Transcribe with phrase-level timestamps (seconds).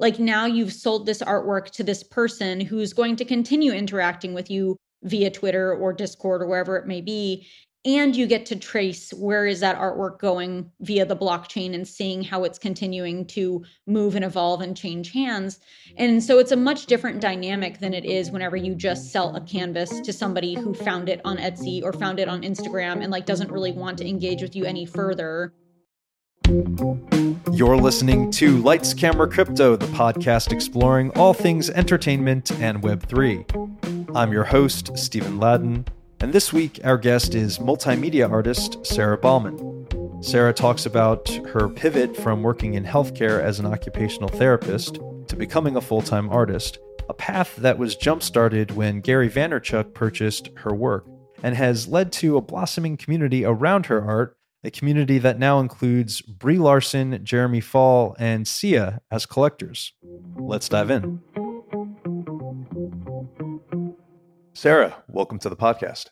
[0.00, 4.50] like now you've sold this artwork to this person who's going to continue interacting with
[4.50, 7.46] you via Twitter or Discord or wherever it may be
[7.84, 12.22] and you get to trace where is that artwork going via the blockchain and seeing
[12.22, 15.60] how it's continuing to move and evolve and change hands.
[15.96, 19.40] And so it's a much different dynamic than it is whenever you just sell a
[19.40, 23.24] canvas to somebody who found it on etsy or found it on instagram and like
[23.24, 25.54] doesn't really want to engage with you any further
[27.52, 34.16] you're listening to Lights Camera Crypto, the podcast exploring all things entertainment and Web3.
[34.16, 35.84] I'm your host, Stephen Ladden,
[36.18, 39.86] and this week, our guest is multimedia artist Sara Baumann.
[40.22, 45.76] Sara talks about her pivot from working in healthcare as an occupational therapist to becoming
[45.76, 50.74] a full time artist, a path that was jump started when Gary Vaynerchuk purchased her
[50.74, 51.06] work
[51.44, 56.20] and has led to a blossoming community around her art, a community that now includes
[56.20, 59.94] Brie Larson, Jeremy Fall, and Sia as collectors.
[60.36, 61.20] Let's dive in.
[64.52, 66.08] Sara, welcome to the podcast.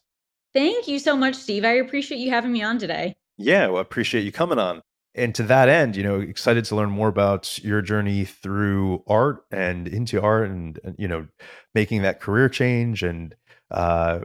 [0.55, 1.65] Thank you so much, Steve.
[1.65, 3.17] I appreciate you having me on today.
[3.37, 4.83] Yeah, well, I appreciate you coming on.
[5.15, 9.45] And to that end, you know, excited to learn more about your journey through art
[9.51, 11.27] and into art and, and you know,
[11.75, 13.35] making that career change and
[13.71, 14.21] uh,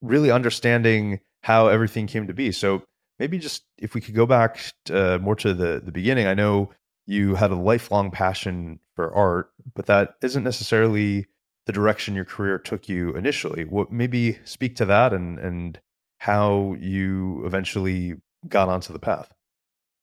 [0.00, 2.50] really understanding how everything came to be.
[2.50, 2.82] So
[3.24, 4.58] maybe just if we could go back
[4.90, 6.26] uh, more to the the beginning.
[6.26, 6.70] I know
[7.06, 11.26] you had a lifelong passion for art, but that isn't necessarily
[11.64, 13.64] the direction your career took you initially.
[13.64, 15.80] What maybe speak to that and and
[16.18, 19.32] how you eventually got onto the path.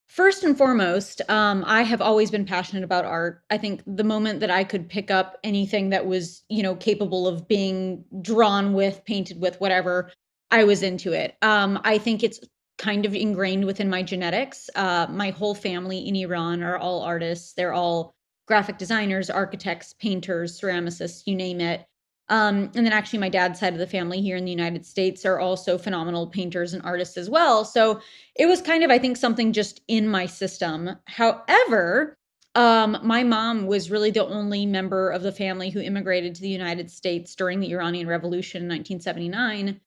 [0.08, 3.44] First and foremost, um, I have always been passionate about art.
[3.52, 7.28] I think the moment that I could pick up anything that was, you know, capable
[7.28, 10.12] of being drawn with, painted with, whatever,
[10.50, 11.38] I was into it.
[11.42, 12.42] Um, I think it's
[12.82, 14.70] kind of ingrained within my genetics.
[14.76, 17.54] Uh, my whole family in Iran are all artists.
[17.54, 18.16] They're all
[18.48, 21.86] graphic designers, architects, painters, ceramicists, you name it.
[22.28, 25.26] Um, and then actually, my dad's side of the family here in the United States
[25.26, 27.66] are also phenomenal painters and artists as well.
[27.66, 28.02] So
[28.36, 30.90] it was kind of, I think, something just in my system.
[31.06, 32.18] However,
[32.56, 36.50] um, my mom was really the only member of the family who immigrated to the
[36.50, 39.80] United States during the Iranian Revolution in 1979.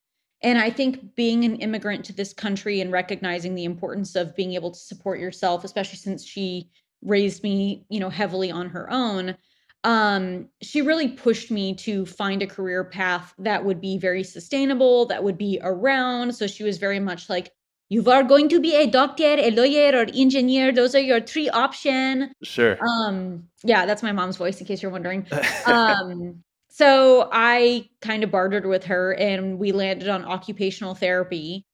[0.45, 4.53] And I think being an immigrant to this country and recognizing the importance of being
[4.53, 6.69] able to support yourself, especially since she
[7.03, 9.37] raised me, you know, heavily on her own,
[9.85, 15.07] um, she really pushed me to find a career path that would be very sustainable,
[15.07, 16.35] that would be around.
[16.35, 17.51] So she was very much like,
[17.89, 20.73] you are going to be a doctor, a lawyer, or engineer.
[20.73, 22.33] Those are your three options.
[22.43, 22.79] Sure.
[22.87, 25.27] Um, yeah, that's my mom's voice, in case you're wondering.
[25.67, 26.43] um,
[26.75, 31.65] so I kind of bartered with her, and we landed on occupational therapy.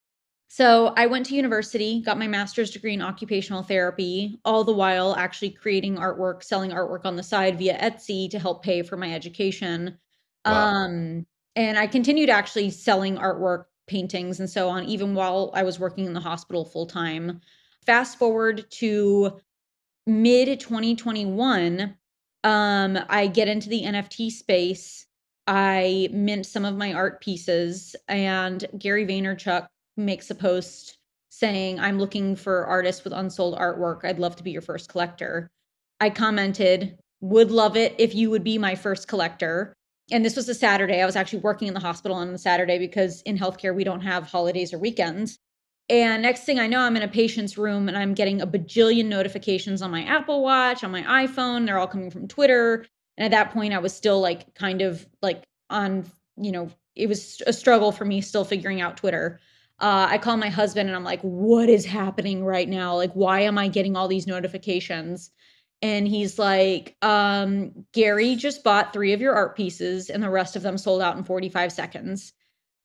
[0.48, 5.16] So I went to university, got my master's degree in occupational therapy, all the while
[5.16, 9.14] actually creating artwork, selling artwork on the side via Etsy to help pay for my
[9.14, 9.96] education.
[10.44, 10.66] Wow.
[10.66, 15.80] Um, and I continued actually selling artwork, paintings, and so on, even while I was
[15.80, 17.40] working in the hospital full time.
[17.86, 19.40] Fast forward to
[20.06, 21.96] mid 2021,
[22.44, 25.06] um, I get into the NFT space.
[25.46, 30.98] I mint some of my art pieces, and Gary Vaynerchuk makes a post
[31.30, 34.04] saying, I'm looking for artists with unsold artwork.
[34.04, 35.50] I'd love to be your first collector.
[36.00, 39.74] I commented, would love it if you would be my first collector.
[40.10, 41.00] And this was a Saturday.
[41.00, 44.00] I was actually working in the hospital on a Saturday because in healthcare, we don't
[44.00, 45.38] have holidays or weekends.
[45.90, 49.06] And next thing I know, I'm in a patient's room and I'm getting a bajillion
[49.06, 51.66] notifications on my Apple Watch, on my iPhone.
[51.66, 52.86] They're all coming from Twitter.
[53.18, 57.08] And at that point, I was still like kind of like on, you know, it
[57.08, 59.40] was a struggle for me still figuring out Twitter
[59.80, 62.96] uh, I call my husband and I'm like, what is happening right now?
[62.96, 65.30] Like, why am I getting all these notifications?
[65.80, 70.54] And he's like, um, Gary just bought three of your art pieces and the rest
[70.54, 72.34] of them sold out in 45 seconds.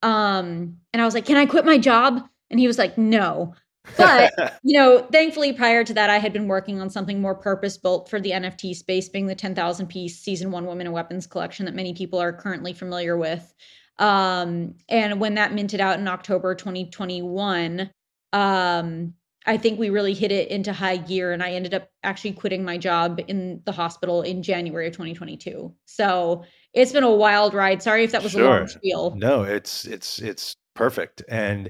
[0.01, 2.25] Um, and I was like, can I quit my job?
[2.49, 3.53] And he was like, no.
[3.97, 4.33] But,
[4.63, 8.09] you know, thankfully, prior to that, I had been working on something more purpose built
[8.09, 11.75] for the NFT space, being the 10,000 piece season one women and weapons collection that
[11.75, 13.53] many people are currently familiar with.
[13.97, 17.89] Um, and when that minted out in October 2021,
[18.33, 19.13] um,
[19.47, 22.63] I think we really hit it into high gear and I ended up actually quitting
[22.63, 25.73] my job in the hospital in January of 2022.
[25.85, 26.43] So
[26.73, 27.81] it's been a wild ride.
[27.81, 28.43] Sorry if that was sure.
[28.43, 29.15] a long spiel.
[29.15, 31.23] No, it's it's it's perfect.
[31.29, 31.69] And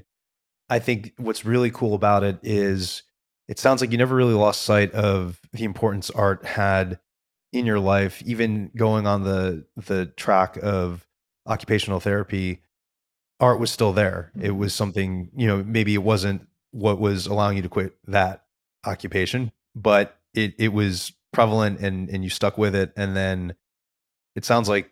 [0.68, 3.02] I think what's really cool about it is
[3.48, 6.98] it sounds like you never really lost sight of the importance art had
[7.52, 11.06] in your life, even going on the the track of
[11.46, 12.62] occupational therapy,
[13.40, 14.32] art was still there.
[14.36, 14.58] It mm-hmm.
[14.58, 18.44] was something, you know, maybe it wasn't what was allowing you to quit that
[18.84, 23.54] occupation, but it it was prevalent and and you stuck with it and then
[24.34, 24.90] it sounds like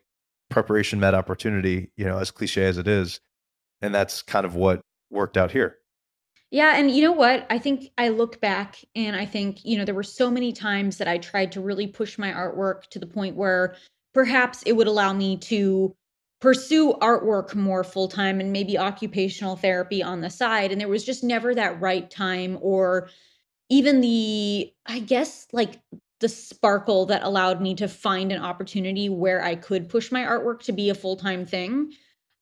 [0.50, 3.20] preparation met opportunity, you know, as cliche as it is.
[3.82, 4.80] And that's kind of what
[5.14, 5.78] worked out here.
[6.50, 7.46] Yeah, and you know what?
[7.50, 10.98] I think I look back and I think, you know, there were so many times
[10.98, 13.74] that I tried to really push my artwork to the point where
[14.12, 15.96] perhaps it would allow me to
[16.40, 20.70] pursue artwork more full time and maybe occupational therapy on the side.
[20.70, 23.08] And there was just never that right time or
[23.68, 25.80] even the, I guess, like
[26.20, 30.62] the sparkle that allowed me to find an opportunity where I could push my artwork
[30.64, 31.92] to be a full time thing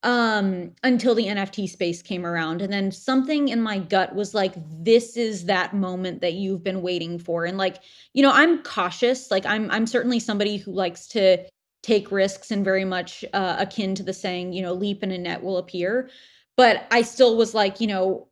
[0.03, 2.63] um until the NFT space came around.
[2.63, 6.83] And then something in my gut was like this is that moment that you've been
[6.83, 7.45] waiting for.
[7.45, 7.79] And like
[8.13, 9.31] you know I'm cautious.
[9.31, 11.45] Like I'm I'm certainly somebody who likes to
[11.83, 15.19] take risks and very much uh, akin to the saying you know leap and a
[15.19, 16.11] net will appear.
[16.57, 18.29] But I still was like you know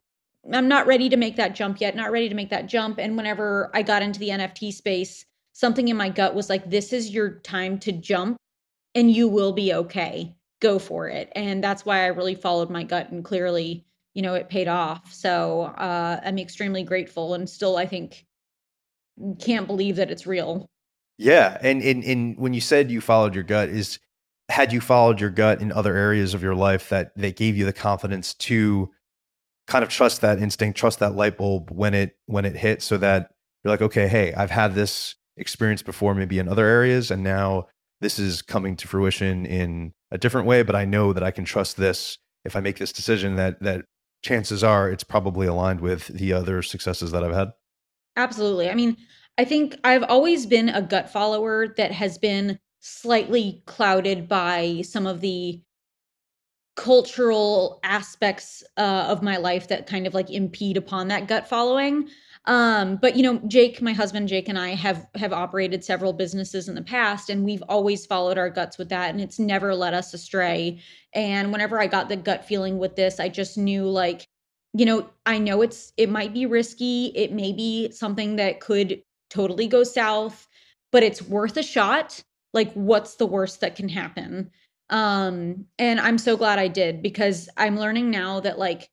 [0.51, 2.99] I'm not ready to make that jump yet not ready to make that jump.
[2.99, 6.93] And whenever I got into the NFT space something in my gut was like this
[6.93, 8.37] is your time to jump
[8.95, 11.31] and you will be okay go for it.
[11.35, 15.13] And that's why I really followed my gut and clearly, you know, it paid off.
[15.13, 18.25] So uh, I'm extremely grateful and still, I think,
[19.39, 20.65] can't believe that it's real.
[21.17, 21.57] Yeah.
[21.61, 23.99] And, and, and when you said you followed your gut, is
[24.49, 27.65] had you followed your gut in other areas of your life that they gave you
[27.65, 28.89] the confidence to
[29.67, 32.97] kind of trust that instinct, trust that light bulb when it when it hit so
[32.97, 33.31] that
[33.63, 37.67] you're like, okay, hey, I've had this experience before, maybe in other areas, and now
[38.01, 41.45] this is coming to fruition in a different way, but I know that I can
[41.45, 43.85] trust this if I make this decision that that
[44.23, 47.51] chances are it's probably aligned with the other successes that I've had.
[48.17, 48.69] Absolutely.
[48.69, 48.97] I mean,
[49.37, 55.07] I think I've always been a gut follower that has been slightly clouded by some
[55.07, 55.61] of the
[56.75, 62.09] cultural aspects uh, of my life that kind of like impede upon that gut following.
[62.45, 66.67] Um, but you know, Jake, my husband Jake and I have have operated several businesses
[66.69, 69.93] in the past and we've always followed our guts with that and it's never led
[69.93, 70.81] us astray.
[71.13, 74.27] And whenever I got the gut feeling with this, I just knew like
[74.73, 79.03] you know, I know it's it might be risky, it may be something that could
[79.29, 80.47] totally go south,
[80.91, 82.23] but it's worth a shot.
[82.53, 84.51] Like what's the worst that can happen?
[84.89, 88.89] Um and I'm so glad I did because I'm learning now that like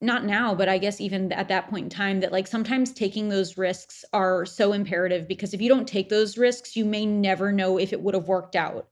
[0.00, 3.28] not now, but I guess even at that point in time, that like sometimes taking
[3.28, 7.50] those risks are so imperative because if you don't take those risks, you may never
[7.52, 8.88] know if it would have worked out.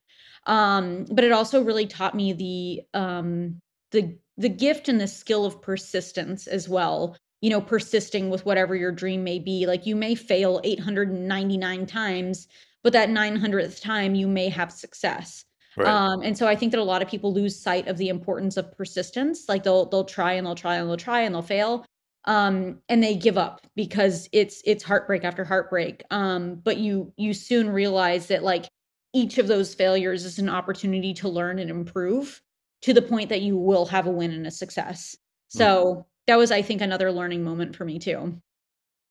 [0.47, 3.61] Um, but it also really taught me the um,
[3.91, 7.17] the the gift and the skill of persistence as well.
[7.41, 9.67] You know, persisting with whatever your dream may be.
[9.67, 12.49] Like you may fail 899 times,
[12.83, 15.45] but that 900th time you may have success.
[15.77, 15.89] Right.
[15.89, 18.57] Um, and so I think that a lot of people lose sight of the importance
[18.57, 19.49] of persistence.
[19.49, 21.85] Like they'll they'll try and they'll try and they'll try and they'll fail.
[22.27, 26.03] Um, and they give up because it's it's heartbreak after heartbreak.
[26.11, 28.67] Um, but you you soon realize that like
[29.13, 32.41] each of those failures is an opportunity to learn and improve
[32.83, 35.17] to the point that you will have a win and a success.
[35.49, 36.05] So mm.
[36.27, 38.41] that was, I think, another learning moment for me too.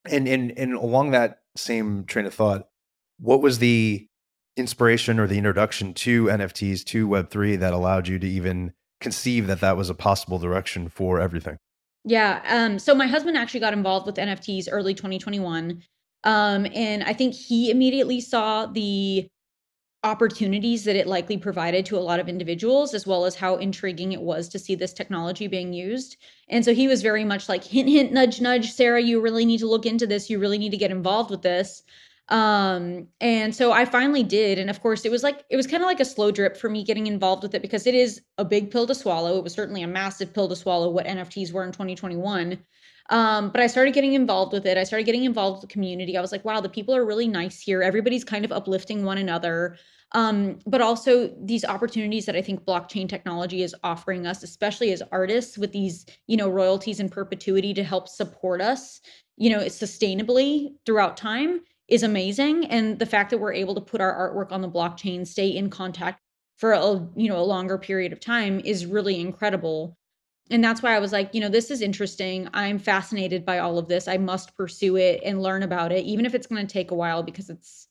[0.06, 2.68] And and and along that same train of thought,
[3.20, 4.08] what was the
[4.56, 9.62] inspiration or the introduction to NFTs to Web3 that allowed you to even conceive that
[9.62, 11.58] that was a possible direction for everything?
[12.06, 12.42] Yeah.
[12.48, 15.82] Um, so my husband actually got involved with NFTs early 2021.
[16.26, 19.28] Um, and I think he immediately saw the
[20.04, 24.12] opportunities that it likely provided to a lot of individuals, as well as how intriguing
[24.12, 26.18] it was to see this technology being used.
[26.50, 29.60] And so he was very much like, hint, hint, nudge, nudge, Sara, you really need
[29.60, 30.30] to look into this.
[30.30, 31.84] You really need to get involved with this.
[32.34, 34.58] Um, and so I finally did.
[34.58, 36.68] And of course, it was like, it was kind of like a slow drip for
[36.68, 39.38] me getting involved with it because it is a big pill to swallow.
[39.38, 42.58] It was certainly a massive pill to swallow what NFTs were in 2021.
[43.12, 44.80] Um, but I started getting involved with it.
[44.80, 46.18] I started getting involved with the community.
[46.18, 47.84] I was like, wow, the people are really nice here.
[47.84, 49.78] Everybody's kind of uplifting one another.
[50.14, 55.04] Um, but also these opportunities that I think blockchain technology is offering us, especially as
[55.12, 59.02] artists, with these, you know, royalties in perpetuity to help support us,
[59.38, 61.62] you know, sustainably throughout time
[61.94, 62.66] is amazing.
[62.66, 65.70] And the fact that we're able to put our artwork on the blockchain stay in
[65.70, 66.20] contact
[66.58, 69.96] for a you know a longer period of time is really incredible.
[70.50, 72.50] And that's why i was like you know this is interesting.
[72.52, 74.08] I'm fascinated by all of this.
[74.08, 76.96] I must pursue it and learn about it even if it's going to take a
[76.96, 77.88] while because it's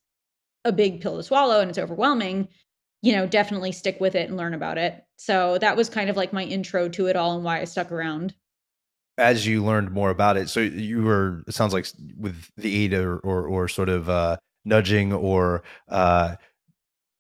[0.65, 2.49] a big pill to swallow and it's overwhelming
[3.03, 5.05] you know definitely stick with it and learn about it.
[5.17, 7.93] So that was kind of like my intro to it all and why i stuck
[7.93, 8.35] around
[9.19, 12.95] as you learned more about it, so you were it sounds like with the aid
[12.95, 16.37] or or, or sort of uh, nudging or uh,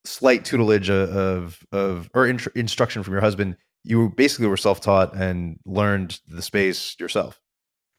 [0.05, 5.15] slight tutelage of of or in, instruction from your husband, you basically were self taught
[5.15, 7.41] and learned the space yourself.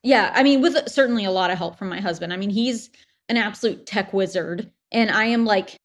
[0.04, 2.34] Yeah, I mean, with certainly a lot of help from my husband.
[2.34, 2.90] I mean, he's
[3.30, 5.76] an absolute tech wizard and I am like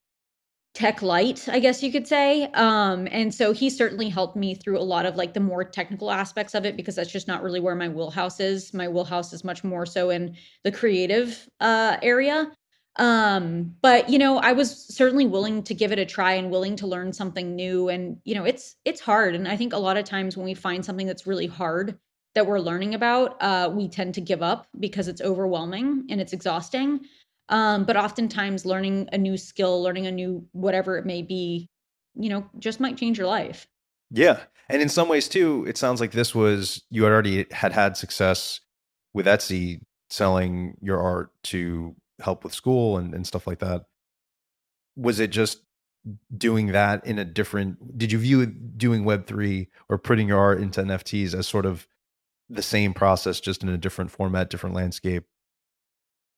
[0.78, 2.44] tech light, I guess you could say.
[2.54, 6.08] Um, and so he certainly helped me through a lot of like the more technical
[6.08, 8.72] aspects of it because that's just not really where my wheelhouse is.
[8.72, 12.52] My wheelhouse is much more so in the creative uh, area.
[12.94, 16.76] Um, but you know, I was certainly willing to give it a try and willing
[16.76, 17.88] to learn something new.
[17.88, 19.34] And you know, it's it's hard.
[19.34, 21.98] And I think a lot of times when we find something that's really hard
[22.36, 26.32] that we're learning about, uh, we tend to give up because it's overwhelming and it's
[26.32, 27.00] exhausting.
[27.48, 31.70] Um, but oftentimes learning a new skill, learning a new whatever it may be,
[32.14, 33.66] you know, just might change your life.
[34.10, 34.40] Yeah.
[34.68, 37.96] And in some ways too, it sounds like this was you had already had had
[37.96, 38.60] success
[39.14, 43.84] with Etsy selling your art to help with school and, and stuff like that.
[44.96, 45.62] Was it just
[46.36, 50.80] doing that in a different did you view doing web3 or putting your art into
[50.80, 51.86] nfts as sort of
[52.48, 55.24] the same process just in a different format different landscape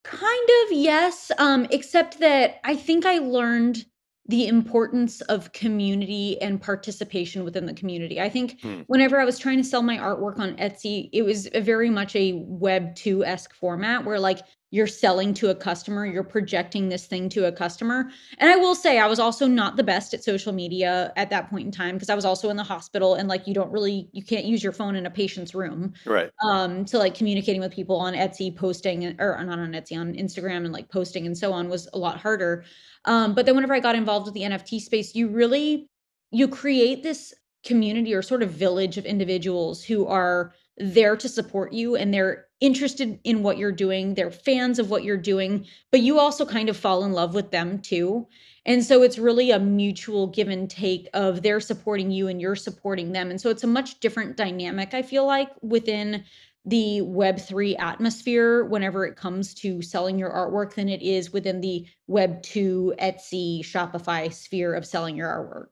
[0.04, 1.30] Kind of, yes.
[1.38, 3.85] Um, except that I think I learned
[4.26, 8.21] the importance of community and participation within the community.
[8.21, 8.83] I think Hmm.
[8.87, 12.14] whenever I was trying to sell my artwork on Etsy, it was a very much
[12.16, 14.38] a Web 2 esque format where like
[14.71, 18.11] you're selling to a customer, you're projecting this thing to a customer.
[18.39, 21.50] And I will say, I was also not the best at social media at that
[21.50, 24.09] point in time because I was also in the hospital and like you don't really,
[24.12, 27.73] you can't use your phone in a patient's room right um so like communicating with
[27.73, 31.53] people on Etsy posting or not on Etsy on Instagram and like posting and so
[31.53, 32.65] on was a lot harder
[33.05, 35.89] um but then whenever I got involved with the NFT space you really
[36.31, 37.35] you create this
[37.65, 42.47] community or sort of village of individuals who are there to support you and they're
[42.61, 46.69] interested in what you're doing they're fans of what you're doing but you also kind
[46.69, 48.26] of fall in love with them too
[48.67, 52.57] and so it's really a mutual give and take of they're supporting you and you're
[52.57, 53.31] supporting them.
[53.31, 56.25] And so it's a much different dynamic, I feel like, within
[56.67, 61.87] the Web3 atmosphere whenever it comes to selling your artwork than it is within the
[62.11, 65.69] Web2, Etsy, Shopify sphere of selling your artwork.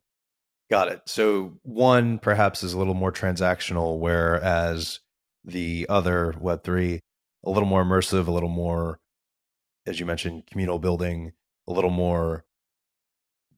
[0.71, 5.01] got it so one perhaps is a little more transactional whereas
[5.45, 7.01] the other web3
[7.45, 8.99] a little more immersive a little more
[9.87, 11.33] as you mentioned communal building
[11.67, 12.45] a little more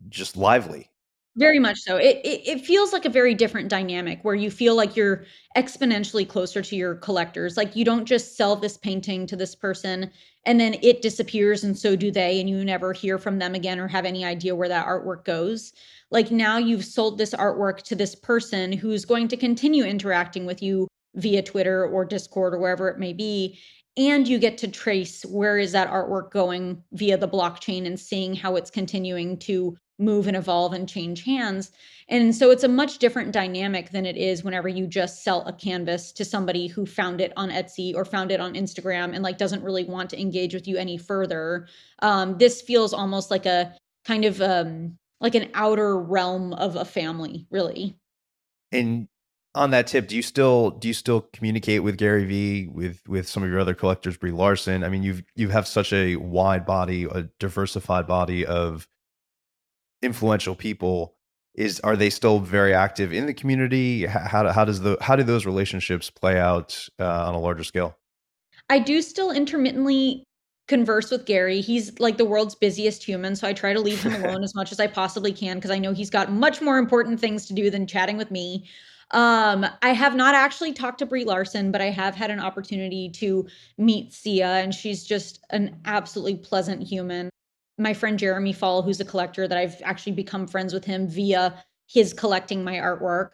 [0.08, 0.90] just lively
[1.36, 1.96] Very much so.
[1.96, 5.24] It, it it feels like a very different dynamic where you feel like you're
[5.56, 7.56] exponentially closer to your collectors.
[7.56, 10.10] Like you don't just sell this painting to this person
[10.44, 13.78] and then it disappears and so do they and you never hear from them again
[13.78, 15.72] or have any idea where that artwork goes.
[16.10, 20.60] Like now you've sold this artwork to this person who's going to continue interacting with
[20.62, 23.58] you via Twitter or Discord or wherever it may be
[23.96, 28.34] and you get to trace where is that artwork going via the blockchain and seeing
[28.34, 31.72] how it's continuing to move and evolve and change hands.
[32.08, 35.52] And so it's a much different dynamic than it is whenever you just sell a
[35.52, 39.36] canvas to somebody who found it on Etsy or found it on Instagram and like
[39.36, 41.68] doesn't really want to engage with you any further.
[42.00, 43.74] Um, this feels almost like a
[44.06, 47.96] kind of um, like an outer realm of a family, really.
[48.72, 49.08] And
[49.54, 53.28] on that tip, do you still do you still communicate with Gary Vee with with
[53.28, 54.84] some of your other collectors, Brie Larson?
[54.84, 58.86] I mean, you've you have such a wide body, a diversified body of
[60.02, 61.16] influential people.
[61.54, 64.06] Is are they still very active in the community?
[64.06, 67.96] How how does the how do those relationships play out uh, on a larger scale?
[68.68, 70.22] I do still intermittently
[70.68, 71.60] converse with Gary.
[71.60, 74.70] He's like the world's busiest human, so I try to leave him alone as much
[74.70, 77.68] as I possibly can because I know he's got much more important things to do
[77.68, 78.68] than chatting with me.
[79.12, 83.08] Um, I have not actually talked to Brie Larson, but I have had an opportunity
[83.10, 87.28] to meet Sia, and she's just an absolutely pleasant human.
[87.78, 91.64] My friend Jeremy Fall, who's a collector, that I've actually become friends with him via
[91.88, 93.30] his collecting my artwork.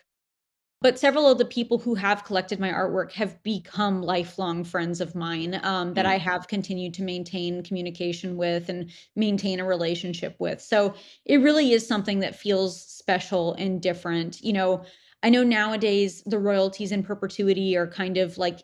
[0.83, 5.15] But several of the people who have collected my artwork have become lifelong friends of
[5.15, 6.23] mine um, that I Mm.
[6.23, 10.61] have continued to maintain communication with and maintain a relationship with.
[10.61, 14.43] So it really is something that feels special and different.
[14.43, 14.85] You know,
[15.23, 18.61] I know nowadays the royalties in perpetuity are kind of like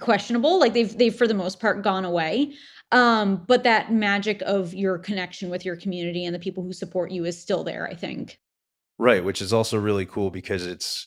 [0.00, 2.52] questionable like they've they've for the most part gone away.
[2.92, 7.10] Um but that magic of your connection with your community and the people who support
[7.10, 8.38] you is still there i think.
[8.98, 11.06] Right, which is also really cool because it's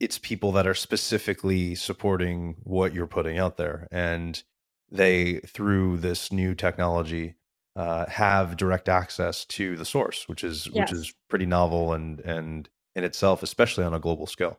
[0.00, 3.88] it's people that are specifically supporting what you're putting out there.
[3.90, 4.42] And
[4.90, 7.34] they through this new technology
[7.76, 12.68] uh, have direct access to the source which is which is pretty novel and and
[12.94, 14.58] in itself especially on a global scale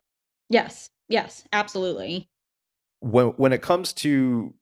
[0.50, 2.30] yes yes absolutely
[3.00, 4.54] when when it comes to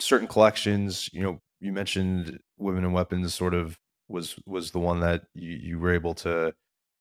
[0.00, 5.00] certain collections you know you mentioned women and weapons sort of was was the one
[5.00, 6.52] that you, you were able to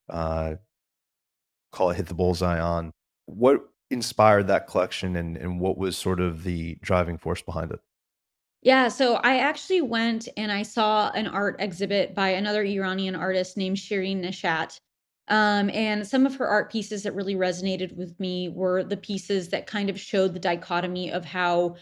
[0.09, 0.55] uh
[1.71, 2.91] call it hit the bullseye on.
[3.25, 7.79] What inspired that collection and, and what was sort of the driving force behind it?
[8.61, 13.55] Yeah, so I actually went and I saw an art exhibit by another Iranian artist
[13.55, 14.79] named Shirin Neshat.
[15.29, 19.49] Um, and some of her art pieces that really resonated with me were the pieces
[19.49, 21.75] that kind of showed the dichotomy of how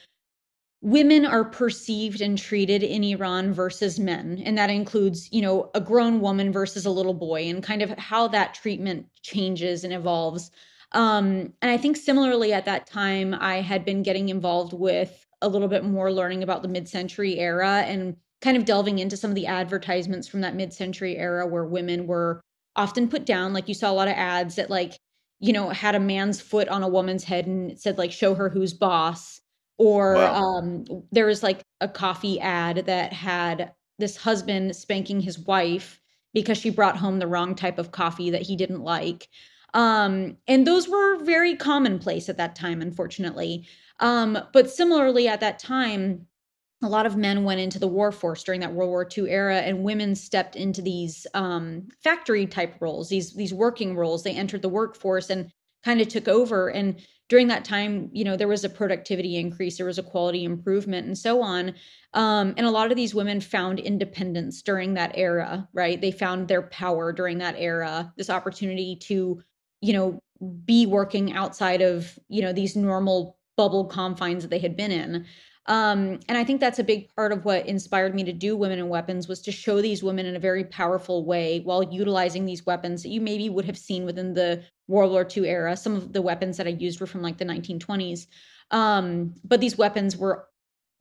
[0.82, 4.42] women are perceived and treated in Iran versus men.
[4.46, 7.90] And that includes, you know, a grown woman versus a little boy and kind of
[7.98, 10.52] how that treatment changes and evolves.
[10.92, 15.50] Um, and I think similarly at that time, I had been getting involved with a
[15.50, 19.32] little bit more learning about the mid century era and kind of delving into some
[19.32, 22.42] of the advertisements from that mid century era where women were
[22.76, 23.54] often put down.
[23.54, 25.00] Like you saw a lot of ads that, like,
[25.40, 28.36] you know, had a man's foot on a woman's head and it said, like, show
[28.36, 29.42] her who's boss
[29.78, 30.36] or Wow.
[30.36, 36.02] um, there was like a coffee ad that had this husband spanking his wife
[36.34, 39.28] because she brought home the wrong type of coffee that he didn't like.
[39.74, 43.68] Um, and those were very commonplace at that time, unfortunately.
[44.00, 46.28] Um, but similarly, at that time,
[46.84, 49.58] a lot of men went into the war force during that World War II era,
[49.58, 54.24] and women stepped into these um, factory type roles, these these working roles.
[54.24, 55.52] They entered the workforce and
[55.84, 56.70] kind of took over.
[56.70, 60.44] And during that time, you know, there was a productivity increase, there was a quality
[60.44, 61.74] improvement, and so on.
[62.14, 66.00] Um, and a lot of these women found independence during that era, right?
[66.00, 69.42] They found their power during that era, this opportunity to,
[69.82, 70.20] you know,
[70.66, 75.26] be working outside of, you know, these normal bubble confines that they had been in.
[75.68, 78.80] Um, and I think that's a big part of what inspired me to do Women
[78.80, 82.66] and Weapons was to show these women in a very powerful way while utilizing these
[82.66, 85.76] weapons that you maybe would have seen within the World War II era.
[85.76, 88.28] Some of the weapons that I used were from like the 1920s.
[88.72, 90.48] Um, but these weapons were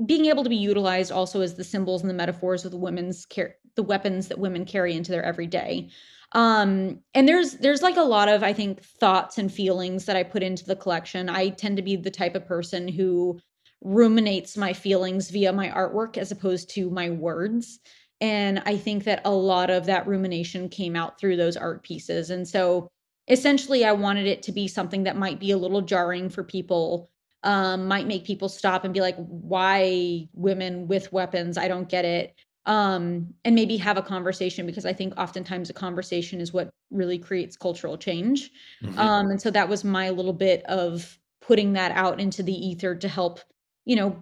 [0.04, 3.26] being able to be utilized also as the symbols and the metaphors of the women's
[3.26, 5.90] care the weapons that women carry into their everyday.
[6.32, 10.22] Um, and there's there's like a lot of I think thoughts and feelings that I
[10.22, 11.28] put into the collection.
[11.28, 13.40] I tend to be the type of person who
[13.84, 17.78] ruminates my feelings via my artwork as opposed to my words.
[18.20, 22.30] And I think that a lot of that rumination came out through those art pieces.
[22.30, 22.88] And so
[23.28, 27.10] essentially, I wanted it to be something that might be a little jarring for people,
[27.42, 31.58] um, might make people stop and be like, why women with weapons?
[31.58, 32.34] I don't get it.
[32.66, 37.18] Um, and maybe have a conversation because I think oftentimes a conversation is what really
[37.18, 38.50] creates cultural change.
[38.82, 38.96] Mhm.
[38.96, 42.94] Um, and so that was my little bit of putting that out into the ether
[42.94, 43.40] to help
[43.84, 44.20] you know,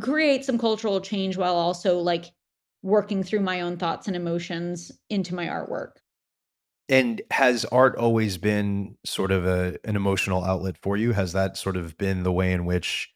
[0.00, 2.26] create some cultural change while also like
[2.82, 5.92] working through my own thoughts and emotions into my artwork.
[6.88, 11.12] And has art always been sort of a an emotional outlet for you?
[11.12, 13.12] Has that sort of been the way in which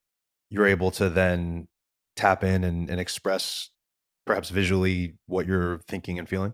[0.50, 1.68] you're able to then
[2.16, 3.70] tap in and, and express
[4.26, 6.52] perhaps visually what you're thinking and feeling?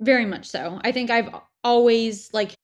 [0.00, 0.80] Very much so.
[0.84, 1.28] I think I've
[1.64, 2.54] always like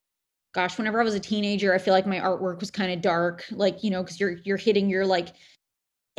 [0.53, 3.45] gosh, whenever I was a teenager, I feel like my artwork was kind of dark,
[3.51, 5.35] like, you know, cuz you're you're hitting your like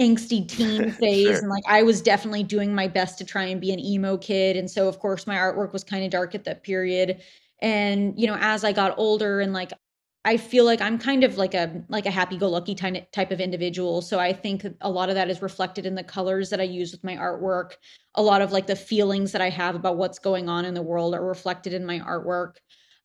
[0.00, 1.38] angsty teen phase Sure.
[1.38, 4.56] and like I was definitely doing my best to try and be an emo kid
[4.56, 7.20] and so of course my artwork was kind of dark at that period.
[7.61, 9.72] And you know as I got older and like
[10.24, 14.02] I feel like I'm kind of like a like a happy-go-lucky type type of individual
[14.02, 16.92] so I think a lot of that is reflected in the colors that I use
[16.92, 17.72] with my artwork.
[18.14, 20.82] A lot of like the feelings that I have about what's going on in the
[20.82, 22.56] world are reflected in my artwork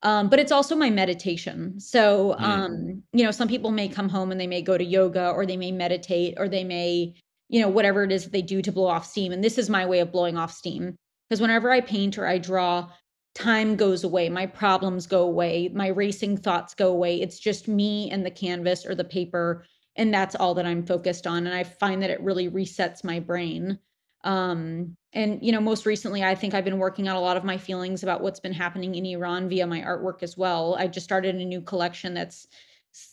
[0.03, 1.79] um, but it's also my meditation.
[1.79, 4.83] So, Mm, um, you know, some people may come home and they may go to
[4.83, 7.15] yoga or they may meditate or they may,
[7.49, 9.31] you know, whatever it is that they do to blow off steam.
[9.31, 10.95] And this is my way of blowing off steam.
[11.29, 12.89] Because whenever I paint or I draw,
[13.33, 17.21] time goes away, my problems go away, my racing thoughts go away.
[17.21, 19.65] It's just me and the canvas or the paper.
[19.95, 21.47] And that's all that I'm focused on.
[21.47, 23.79] And I find that it really resets my brain.
[24.23, 27.43] Um, and you know, most recently, I think I've been working on a lot of
[27.43, 30.75] my feelings about what's been happening in Iran via my artwork as well.
[30.79, 32.47] I just started a new collection that's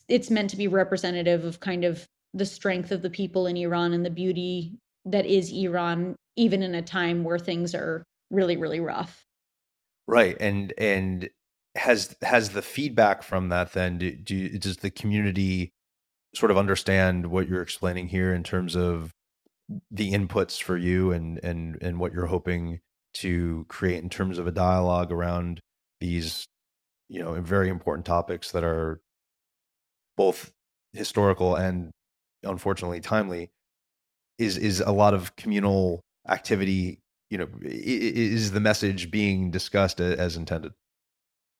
[0.09, 3.92] it's meant to be representative of kind of the strength of the people in Iran
[3.92, 4.75] and the beauty
[5.07, 9.25] that is Iran, even in a time where things are really, really rough.
[10.07, 10.37] right.
[10.40, 11.31] And and
[11.77, 15.70] has has the feedback from that then do, do does the community
[16.35, 19.12] sort of understand what you're explaining here in terms of
[19.91, 22.81] the inputs for you and and and what you're hoping
[23.13, 25.61] to create in terms of a dialogue around
[26.01, 26.47] these
[27.09, 29.01] you know very important topics that are
[30.17, 30.53] both
[30.93, 31.91] historical and
[32.43, 33.51] unfortunately timely
[34.39, 40.37] is is a lot of communal activity you know is the message being discussed as
[40.37, 40.73] intended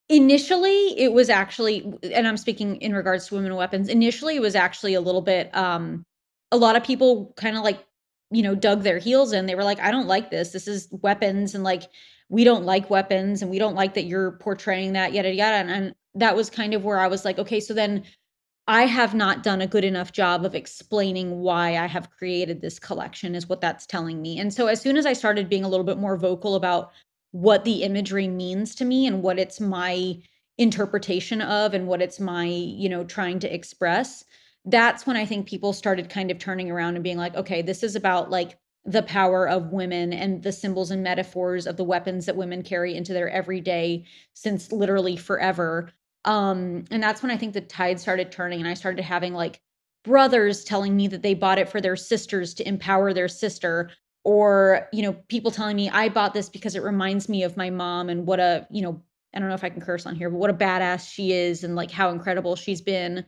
[0.09, 3.89] Initially, it was actually and I'm speaking in regards to women weapons.
[3.89, 6.05] Initially, it was actually a little bit, um
[6.51, 7.87] a lot of people kinda, like,
[8.31, 9.47] you know, dug their heels in.
[9.47, 10.51] They were like, "I don't like this.
[10.53, 11.85] This is weapons, and, like,
[12.29, 15.71] we don't like weapons, and we don't like that you're portraying that, yada, yada," and
[15.71, 18.05] and that was kind of where I was like, "Okay, so then
[18.69, 22.79] I have not done a good enough job of explaining why I have created this
[22.79, 24.39] collection, is what that's telling me.
[24.39, 26.93] And so, as soon as I started being a little bit more vocal about
[27.33, 30.17] what the imagery means to me and what it's my
[30.59, 34.25] interpretation of and what it's my, you know, trying to express,
[34.65, 37.83] that's when I think people started kind of turning around and being like, okay, this
[37.83, 42.27] is about like the power of women and the symbols and metaphors of the weapons
[42.27, 45.91] that women carry into their everyday since literally forever.
[46.25, 49.61] Um, and that's when I think the tide started turning and I started having like
[50.05, 53.91] brothers telling me that they bought it for their sisters to empower their sister
[54.25, 57.71] or you know people telling me i bought this because it reminds me of my
[57.71, 59.03] mom and what a you know
[59.35, 61.65] i don't know if i can curse on here but what a badass she is
[61.65, 63.25] and like how incredible she's been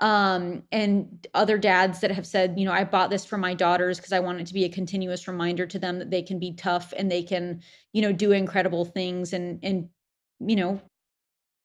[0.00, 3.98] um and other dads that have said you know i bought this for my daughters
[3.98, 6.52] because i want it to be a continuous reminder to them that they can be
[6.52, 7.60] tough and they can
[7.92, 9.88] you know do incredible things and and
[10.40, 10.80] you know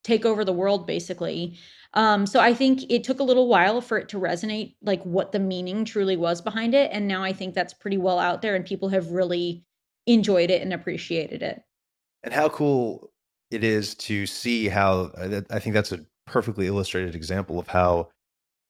[0.03, 1.57] take over the world basically.
[1.95, 5.31] Um so i think it took a little while for it to resonate like what
[5.31, 8.53] the meaning truly was behind it and now i think that's pretty well out there
[8.55, 9.63] and people have really
[10.05, 11.61] enjoyed it and appreciated it.
[12.23, 13.11] And how cool
[13.49, 15.11] it is to see how
[15.49, 18.07] i think that's a perfectly illustrated example of how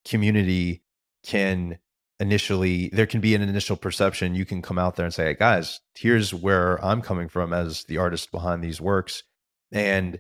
[0.10, 0.82] community
[1.24, 1.78] can
[2.19, 5.34] initially there can be an initial perception you can come out there and say hey
[5.34, 9.24] guys here's where i'm coming from as the artist behind these works
[9.72, 10.19] and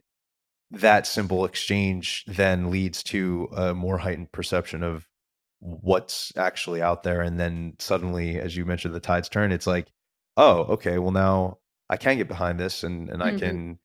[0.71, 5.07] that simple exchange then leads to a more heightened perception of
[5.59, 9.87] what's actually out there and then suddenly as you mentioned the tides turn it's like
[10.37, 11.57] oh okay well now
[11.89, 13.35] i can get behind this and and mm-hmm.
[13.35, 13.79] i can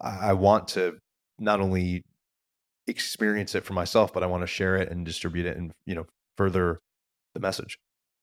[0.00, 0.96] i want to
[1.38, 2.04] not only
[2.86, 5.94] experience it for myself, but I want to share it and distribute it and, you
[5.94, 6.80] know, further
[7.34, 7.78] the message.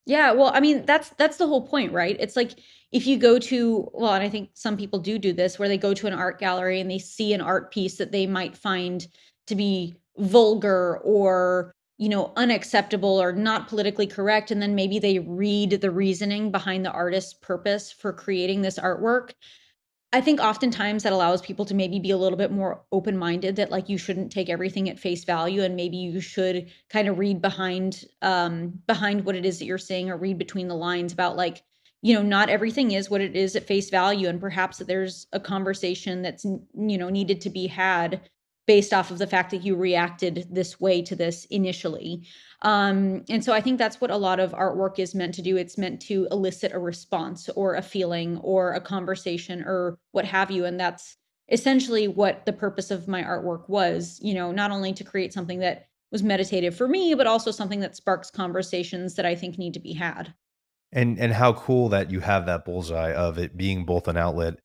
[0.05, 2.17] Yeah, well, I mean, that's that's the whole point, right?
[2.19, 2.53] It's like
[2.91, 5.77] if you go to well, and I think some people do do this where they
[5.77, 9.05] go to an art gallery and they see an art piece that they might find
[9.47, 15.19] to be vulgar or you know unacceptable or not politically correct and then maybe they
[15.19, 19.31] read the reasoning behind the artist's purpose for creating this artwork
[20.13, 23.55] I think oftentimes that allows people to maybe be a little bit more open minded
[23.55, 27.17] that like you shouldn't take everything at face value and maybe you should kind of
[27.17, 31.13] read behind um behind what it is that you're saying or read between the lines
[31.13, 31.63] about like
[32.01, 35.27] you know not everything is what it is at face value and perhaps that there's
[35.31, 38.19] a conversation that's you know needed to be had
[38.67, 42.23] based off of the fact that you reacted this way to this initially
[42.63, 45.57] um, and so I think that's what a lot of artwork is meant to do.
[45.57, 50.51] It's meant to elicit a response or a feeling or a conversation or what have
[50.51, 50.65] you.
[50.65, 51.17] And that's
[51.49, 55.59] essentially what the purpose of my artwork was, you know, not only to create something
[55.59, 59.73] that was meditative for me, but also something that sparks conversations that I think need
[59.73, 60.33] to be had.
[60.93, 64.59] And and how cool that you have that bullseye of it being both an outlet.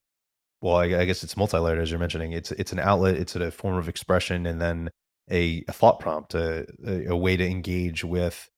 [0.60, 2.32] Well, I, I guess it's multi-layered as you're mentioning.
[2.32, 4.90] It's it's an outlet, it's a form of expression, and then
[5.30, 8.48] a, a thought prompt, a, a, a, way to engage with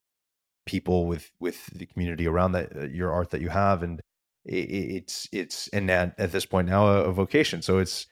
[0.66, 4.00] people with with the community around that uh, your art that you have, and
[4.44, 7.62] it, it's it's and at, at this point now a, a, vocation.
[7.62, 8.06] So it's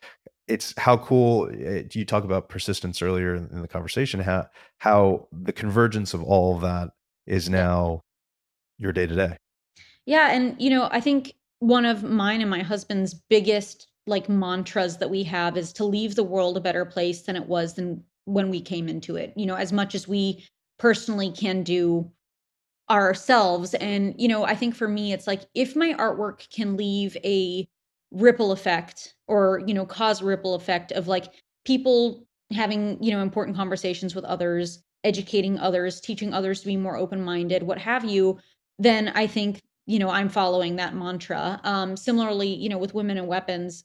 [0.49, 4.20] it's how cool uh, you talk about persistence earlier in the conversation.
[4.20, 4.46] How
[4.79, 6.90] how the convergence of all of that
[7.27, 8.01] is now
[8.79, 9.37] your day to day.
[10.07, 14.99] Yeah, and you know I think one of mine and my husband's biggest like mantras
[14.99, 18.03] that we have is to leave the world a better place than it was than
[18.25, 20.45] when we came into it you know as much as we
[20.79, 22.11] personally can do
[22.90, 23.75] ourselves.
[23.75, 27.69] And you know i think for me it's like if my artwork can leave a
[28.12, 31.33] ripple effect or you know cause ripple effect of like
[31.64, 36.97] people having you know important conversations with others educating others teaching others to be more
[36.97, 38.38] open minded what have you
[38.79, 41.61] then i think you know i'm following that mantra.
[41.64, 43.85] Um similarly you know with women and weapons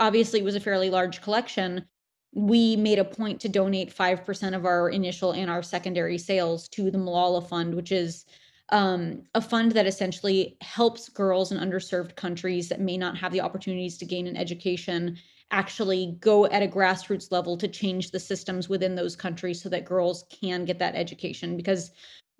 [0.00, 1.86] obviously it was a fairly large collection.
[2.32, 6.90] We made a point to donate 5% of our initial and our secondary sales to
[6.90, 8.24] the Malala Fund, which is
[8.70, 13.40] um, a fund that essentially helps girls in underserved countries that may not have the
[13.40, 15.18] opportunities to gain an education
[15.52, 19.84] actually go at a grassroots level to change the systems within those countries so that
[19.84, 21.56] girls can get that education.
[21.56, 21.90] Because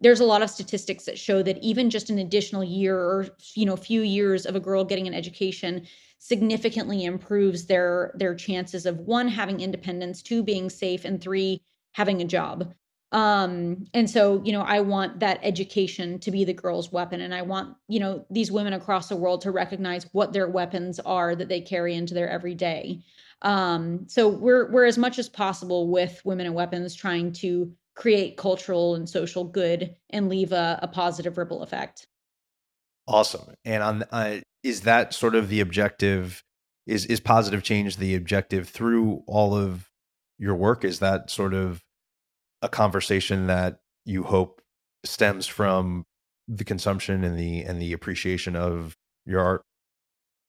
[0.00, 3.66] there's a lot of statistics that show that even just an additional year or you
[3.66, 5.86] know few years of a girl getting an education
[6.18, 12.20] significantly improves their their chances of one having independence two being safe and three having
[12.20, 12.72] a job.
[13.12, 17.34] Um and so you know i want that education to be the girl's weapon and
[17.34, 21.34] i want you know these women across the world to recognize what their weapons are
[21.34, 23.00] that they carry into their everyday.
[23.42, 28.36] Um so we're we're as much as possible with women and weapons trying to create
[28.36, 32.06] cultural and social good and leave a, a positive ripple effect.
[33.06, 33.54] Awesome.
[33.64, 36.42] And on uh, is that sort of the objective
[36.86, 39.88] is is positive change the objective through all of
[40.38, 40.84] your work?
[40.84, 41.82] Is that sort of
[42.62, 44.60] a conversation that you hope
[45.04, 46.04] stems from
[46.46, 49.62] the consumption and the and the appreciation of your art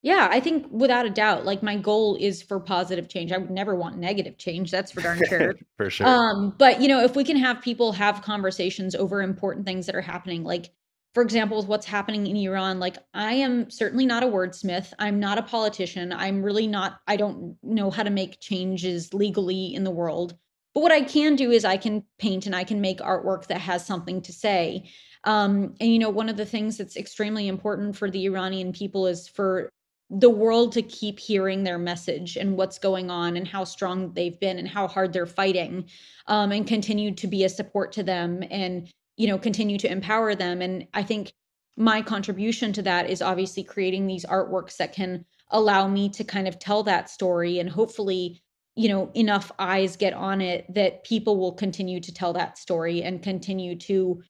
[0.04, 3.32] yeah, I think without a doubt, like my goal is for positive change.
[3.32, 4.72] I would never want negative change.
[4.72, 5.56] That's for darn sure.
[5.78, 6.08] for sure.
[6.08, 9.96] Um, but you know, if we can have people have conversations over important things that
[9.96, 10.72] are happening, like
[11.14, 14.94] for example, with what's happening in Iran, like I am certainly not a wordsmith.
[14.98, 16.14] I'm not a politician.
[16.14, 20.36] I'm really not, I don't know how to make changes legally in the world.
[20.74, 23.60] But what I can do is I can paint and I can make artwork that
[23.60, 24.90] has something to say.
[25.26, 29.06] Um, and you know, one of the things that's extremely important for the Iranian people
[29.06, 29.70] is for
[30.12, 34.39] the world to keep hearing their message and what's going on and how strong they've
[34.39, 35.86] been and how hard they're fighting
[36.28, 40.36] um, and continue to be a support to them and you know continue to empower
[40.36, 40.62] them.
[40.62, 41.32] And i think
[41.78, 46.47] my contribution to that is obviously creating these artworks that can allow me to kind
[46.47, 48.41] of tell that story and hopefully
[48.76, 53.02] you know enough eyes get on it that people will continue to tell that story
[53.02, 54.21] and continue to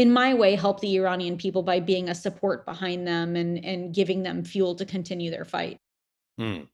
[0.00, 3.92] in my way help the Iranian people by being a support behind them and and
[3.94, 5.76] giving them fuel to continue their fight.
[6.40, 6.68] Mm.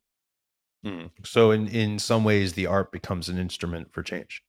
[0.87, 1.11] Mm.
[1.25, 4.45] So in in some ways the art becomes an instrument for change.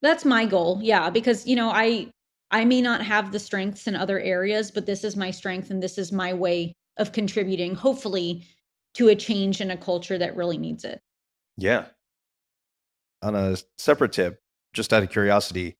[0.00, 0.78] That's my goal.
[0.80, 2.12] Yeah, because you know, I
[2.52, 5.82] I may not have the strengths in other areas, but this is my strength and
[5.82, 8.44] this is my way of contributing hopefully
[8.94, 11.00] to a change in a culture that really needs it.
[11.56, 11.86] Yeah.
[13.22, 14.40] On a separate tip,
[14.72, 15.76] just out of curiosity,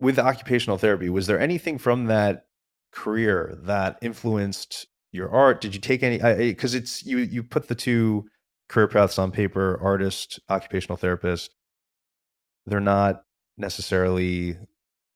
[0.00, 2.46] with occupational therapy, was there anything from that
[2.92, 5.60] career that influenced your art?
[5.60, 6.18] Did you take any?
[6.18, 8.26] Because it's you you put the two
[8.68, 11.54] career paths on paper: artist, occupational therapist.
[12.66, 13.22] They're not
[13.56, 14.56] necessarily.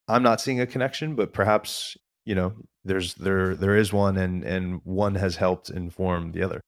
[0.09, 4.43] I'm not seeing a connection, but perhaps you know there's there there is one, and
[4.45, 6.61] and one has helped inform the other.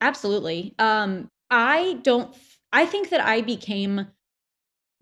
[0.00, 0.74] Absolutely.
[0.78, 2.34] Um, I don't.
[2.72, 4.08] I think that I became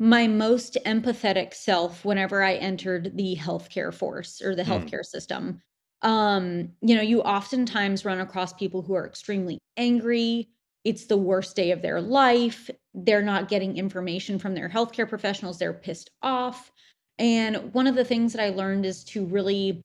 [0.03, 4.73] my most empathetic self whenever I entered the healthcare force or the hmm.
[4.73, 5.07] healthcare mm.
[5.07, 5.63] system.
[6.03, 10.49] Um, you know, you oftentimes run across people who are extremely angry.
[10.83, 12.69] It's the worst day of their life.
[12.93, 15.61] They're not getting information from their healthcare professionals.
[15.61, 16.73] They're pissed off.
[17.21, 19.83] And one of the things that I learned is to really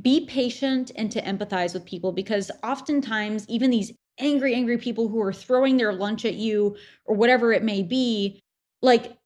[0.00, 5.20] be patient and to empathize with people because oftentimes, even these angry, angry people who
[5.20, 8.40] are throwing their lunch at you or whatever it may be,
[8.84, 9.16] like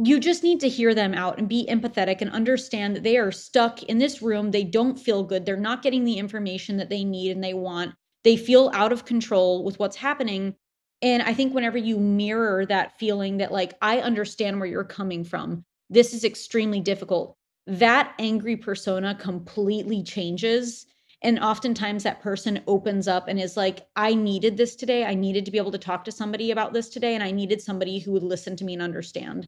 [0.00, 3.32] you just need to hear them out and be empathetic and understand that they are
[3.32, 4.52] stuck in this room.
[4.52, 5.44] They don't feel good.
[5.44, 7.94] They're not getting the information that they need and they want.
[8.22, 10.54] They feel out of control with what's happening.
[11.02, 15.24] And I think whenever you mirror that feeling that, like, I understand where you're coming
[15.24, 20.86] from, this is extremely difficult, that angry persona completely changes.
[21.22, 25.04] And oftentimes that person opens up and is like, I needed this today.
[25.04, 27.14] I needed to be able to talk to somebody about this today.
[27.14, 29.44] And I needed somebody who would listen to me and understand.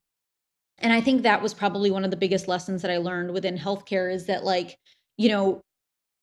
[0.79, 3.57] And I think that was probably one of the biggest lessons that I learned within
[3.57, 4.77] healthcare is that, like,
[5.17, 5.61] you know,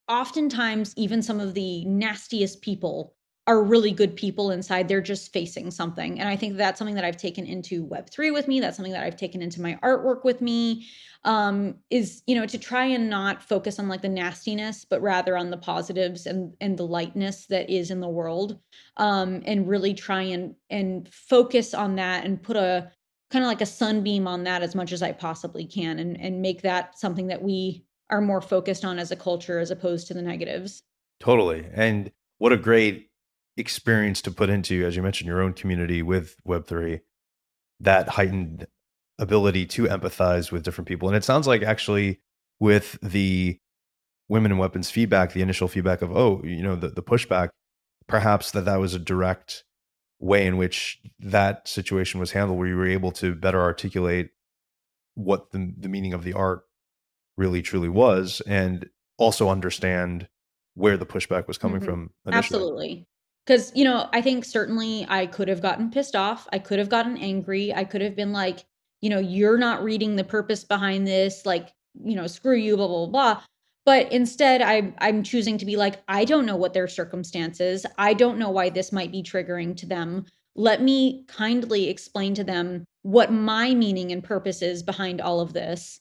[0.08, 3.14] oftentimes even some of the nastiest people
[3.48, 4.86] are really good people inside.
[4.88, 6.20] They're just facing something.
[6.20, 8.60] And I think that's something that I've taken into Web3 with me.
[8.60, 10.86] That's something that I've taken into my artwork with me.
[11.24, 15.34] Um, is, you know, to try and not focus on like the nastiness, but rather
[15.34, 18.58] on the positives and and the lightness that is in the world.
[18.98, 22.92] Um, and really try and and focus on that and put a
[23.30, 26.42] kind of like a sunbeam on that as much as I possibly can and and
[26.42, 30.14] make that something that we are more focused on as a culture as opposed to
[30.14, 30.82] the negatives.
[31.18, 31.66] Totally.
[31.72, 33.07] And what a great
[33.58, 37.00] experience to put into, as you mentioned, your own community with Web3,
[37.80, 38.66] that heightened
[39.18, 41.08] ability to empathize with different people.
[41.08, 42.20] And it sounds like actually
[42.60, 43.58] with the
[44.28, 47.48] women and weapons feedback, the initial feedback of, oh, you know, the, the pushback,
[48.06, 49.64] perhaps that that was a direct
[50.20, 54.30] way in which that situation was handled, where you were able to better articulate
[55.14, 56.62] what the, the meaning of the art
[57.36, 60.28] really truly was and also understand
[60.74, 61.86] where the pushback was coming mm-hmm.
[61.86, 62.38] from initially.
[62.38, 63.06] absolutely
[63.48, 66.46] because you know i think certainly i could have gotten pissed off.
[66.52, 67.74] I could have gotten angry.
[67.74, 68.64] I could have been like
[69.00, 71.72] you know you're not reading the purpose behind this like
[72.04, 73.42] you know screw you blah blah blah
[73.86, 77.86] but instead i i'm choosing to be like i don't know what their circumstances.
[77.96, 80.26] I don't know why this might be triggering to them.
[80.54, 85.54] Let me kindly explain to them what my meaning and purpose is behind all of
[85.54, 86.00] this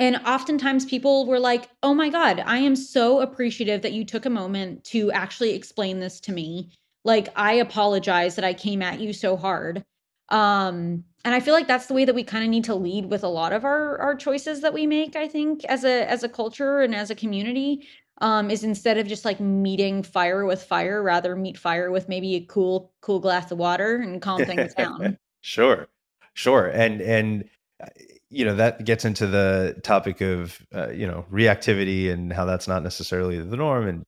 [0.00, 4.24] and oftentimes people were like, oh my God, I am so appreciative that you took
[4.24, 6.70] a moment to actually explain this to me.
[7.04, 9.84] Like, I apologize that I came at you so hard.
[10.30, 13.10] Um, and I feel like that's the way that we kind of need to lead
[13.10, 16.22] with a lot of our our choices that we make, I think, as a as
[16.22, 17.86] a culture and as a community.
[18.22, 22.36] Um, is instead of just like meeting fire with fire, rather meet fire with maybe
[22.36, 25.18] a cool, cool glass of water and calm things down.
[25.42, 25.88] Sure.
[26.34, 27.48] Sure, and and
[27.82, 27.86] uh,
[28.30, 32.68] you know that gets into the topic of uh, you know reactivity and how that's
[32.68, 34.04] not necessarily the norm and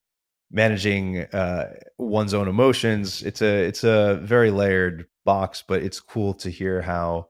[0.50, 3.22] managing uh, one's own emotions.
[3.22, 7.28] It's a it's a very layered box, but it's cool to hear how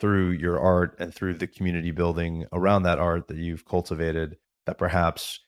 [0.00, 4.78] through your art and through the community building around that art that you've cultivated that
[4.78, 5.40] perhaps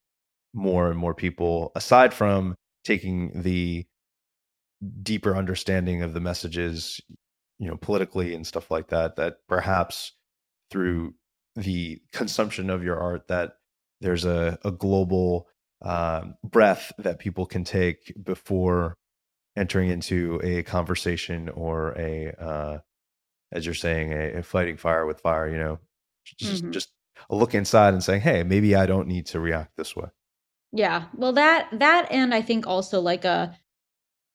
[0.53, 2.55] more and more people aside from
[2.85, 3.85] taking the
[5.03, 7.01] deeper understanding of the messages
[7.59, 10.13] you know politically and stuff like that that perhaps
[10.75, 11.15] through
[11.55, 13.59] the consumption of your art that
[14.01, 15.47] there's a, a global
[15.83, 18.97] uh, breath that people can take before
[19.57, 22.79] entering into a conversation or a uh,
[23.53, 25.79] as you're saying, a, a fighting fire with fire, you know,
[26.25, 26.73] just mm-hmm.
[26.73, 26.91] just
[27.31, 30.09] a look inside and saying, hey, maybe I don't need to react this way.
[30.73, 31.05] Yeah.
[31.15, 33.57] Well, that that and I think also like a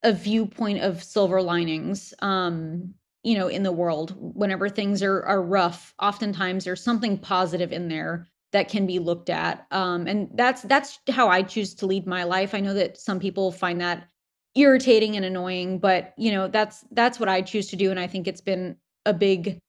[0.04, 5.42] a viewpoint of silver linings um you know in the world whenever things are are
[5.42, 10.62] rough oftentimes there's something positive in there that can be looked at um and that's
[10.64, 14.08] that's how I choose to lead my life I know that some people find that
[14.56, 18.08] irritating and annoying but you know that's that's what I choose to do and I
[18.08, 19.60] think it's been a big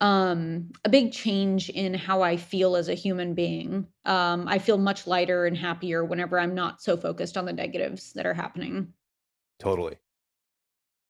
[0.00, 3.86] um a big change in how I feel as a human being.
[4.04, 8.12] Um I feel much lighter and happier whenever I'm not so focused on the negatives
[8.12, 8.92] that are happening.
[9.58, 9.96] Totally.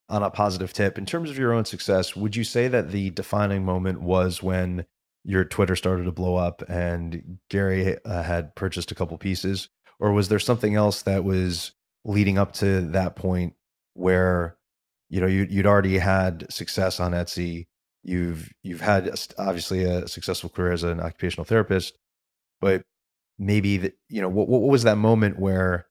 [0.08, 3.10] On a positive tip, in terms of your own success, would you say that the
[3.10, 4.86] defining moment was when
[5.24, 9.68] your Twitter started to blow up and Gary uh, had purchased a couple pieces?
[9.98, 11.72] Or was there something else that was
[12.04, 13.54] leading up to that point
[13.94, 14.56] where
[15.08, 17.66] you know you, you'd already had success on etsy?
[18.04, 21.98] You've you've had obviously a successful career as an occupational therapist
[22.60, 22.82] but
[23.38, 25.86] maybe that you know what, what was that moment where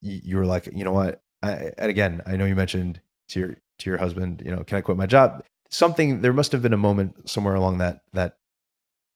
[0.00, 1.22] you, you were like you know what?
[1.42, 3.00] I, and again i know you mentioned
[3.30, 5.44] to your to your husband you know can i quit my job?
[5.70, 8.36] Something there must have been a moment somewhere along that that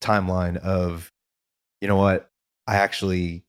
[0.00, 1.11] timeline of
[1.81, 2.31] you know what?
[2.66, 3.44] I actually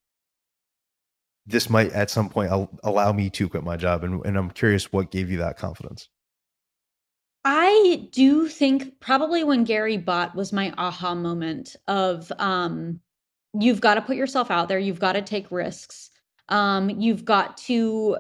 [1.46, 2.52] this might at some point
[2.84, 6.10] allow me to quit my job and, and i'm curious what gave you that confidence.
[7.48, 13.00] I do think probably when gary bought was my aha moment of um
[13.54, 16.10] you've got to put yourself out there you've got to take risks
[16.50, 18.18] um you've got to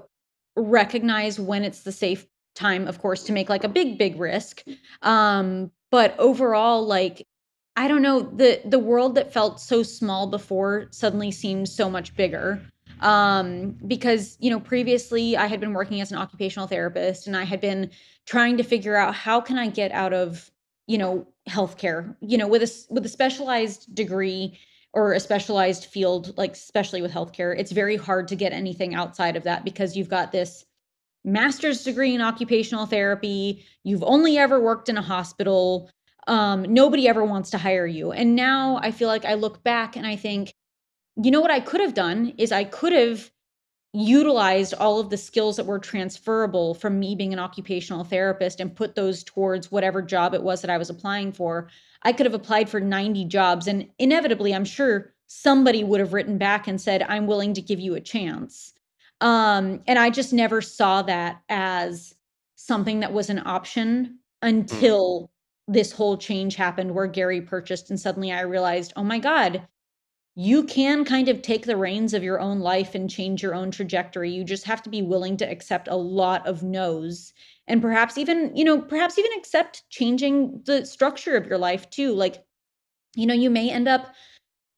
[0.56, 4.63] recognize when it's the safe time of course to make like a big big risk.
[5.02, 7.28] Um but overall like
[7.76, 12.15] i don't know the the world that felt so small before suddenly seems so much
[12.15, 12.62] bigger.
[13.02, 17.44] Um, because you know previously I had been working as an occupational therapist and I
[17.44, 17.91] had been
[18.26, 20.50] trying to figure out how can I get out of
[20.88, 24.58] you know healthcare you know with a with a specialized degree
[24.94, 29.36] or a specialized field like especially with healthcare it's very hard to get anything outside
[29.36, 30.65] of that because you've got this
[31.26, 35.90] master's degree in occupational therapy you've only ever worked in a hospital
[36.28, 39.96] um, nobody ever wants to hire you and now i feel like i look back
[39.96, 40.54] and i think
[41.22, 43.32] you know what I could have done is I could have
[43.94, 48.76] utilized all of the skills that were transferable from me being an occupational therapist and
[48.76, 51.70] put those towards whatever job it was that I was applying for.
[52.02, 56.38] I could have applied for 90 jobs and inevitably I'm sure somebody would have written
[56.38, 58.74] back and said I'm willing to give you a chance.
[59.26, 62.14] Um and I just never saw that as
[62.56, 64.48] something that was an option hmm.
[64.48, 65.32] until
[65.68, 69.68] this whole change happened where Gary purchased and suddenly I realized, "Oh my god,
[70.36, 73.72] you can kind of take the reins of your own life and change your own
[73.72, 74.30] trajectory.
[74.30, 77.34] You just have to be willing to accept a lot of no's
[77.68, 82.14] and perhaps even, you know, perhaps even accept changing the structure of your life too.
[82.14, 82.44] Like,
[83.16, 84.14] you know, you may end up,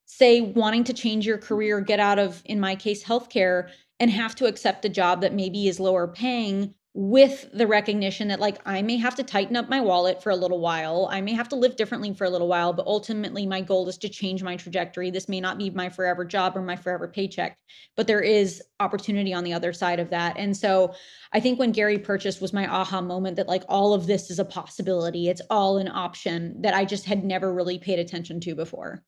[0.08, 3.68] say, wanting to change your career, get out of, in my case, healthcare,
[4.00, 8.40] and have to accept a job that maybe is lower paying with the recognition that
[8.40, 11.08] like I may have to tighten up my wallet for a little while.
[11.12, 13.98] I may have to live differently for a little while, but ultimately my goal is
[13.98, 15.10] to change my trajectory.
[15.10, 17.56] This may not be my forever job or my forever paycheck,
[17.96, 20.36] but there is opportunity on the other side of that.
[20.38, 20.94] And so
[21.32, 24.38] I think when Gary purchased was my aha moment that like all of this is
[24.38, 25.28] a possibility.
[25.28, 29.04] It's all an option that I just had never really paid attention to before.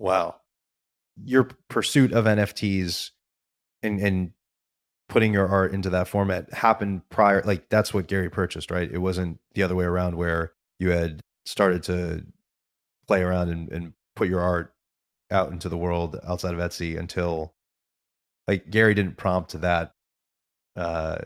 [0.00, 0.36] Wow.
[1.22, 3.10] Your pursuit of NFTs
[3.82, 4.32] and and
[5.08, 8.90] putting your art into that format happened prior like that's what Gary purchased, right?
[8.90, 12.24] It wasn't the other way around where you had started to
[13.06, 14.72] play around and, and put your art
[15.30, 17.52] out into the world outside of Etsy until
[18.48, 19.92] like Gary didn't prompt that
[20.76, 21.18] uh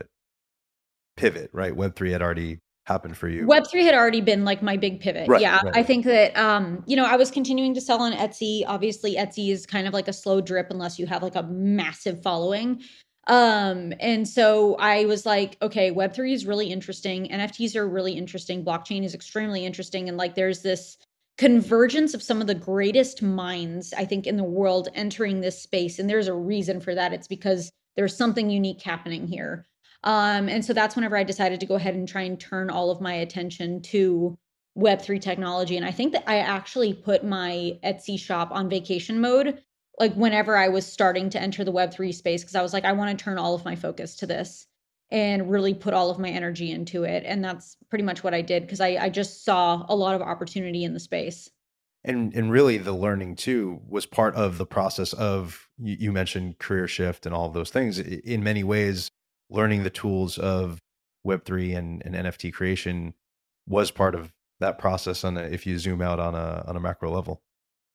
[1.15, 1.73] pivot, right?
[1.73, 3.45] Web3 had already happened for you.
[3.45, 5.27] Web3 had already been like my big pivot.
[5.27, 5.59] Right, yeah.
[5.63, 5.75] Right.
[5.75, 8.63] I think that um, you know, I was continuing to sell on Etsy.
[8.65, 12.21] Obviously, Etsy is kind of like a slow drip unless you have like a massive
[12.21, 12.81] following.
[13.27, 17.27] Um, and so I was like, okay, Web3 is really interesting.
[17.29, 18.63] NFTs are really interesting.
[18.63, 20.07] Blockchain is extremely interesting.
[20.07, 20.97] And like, there's this
[21.37, 25.97] convergence of some of the greatest minds, I think, in the world entering this space.
[25.97, 27.13] And there's a reason for that.
[27.13, 29.65] It's because there's something unique happening here.
[30.03, 32.91] Um, and so that's whenever I decided to go ahead and try and turn all
[32.91, 34.37] of my attention to
[34.77, 35.77] Web3 technology.
[35.77, 39.61] And I think that I actually put my Etsy shop on vacation mode,
[39.99, 42.91] like whenever I was starting to enter the Web3 space, because I was like, I
[42.91, 44.67] want to turn all of my focus to this
[45.11, 47.23] and really put all of my energy into it.
[47.25, 50.21] And that's pretty much what I did because I, I just saw a lot of
[50.21, 51.49] opportunity in the space.
[52.03, 56.59] And and really the learning too was part of the process of you, you mentioned
[56.59, 57.97] career shift and all of those things.
[57.97, 59.09] In many ways,
[59.55, 60.81] learning the tools of
[61.25, 63.13] Web3 and, and NFT creation
[63.67, 66.79] was part of that process on a, if you zoom out on a on a
[66.79, 67.41] macro level.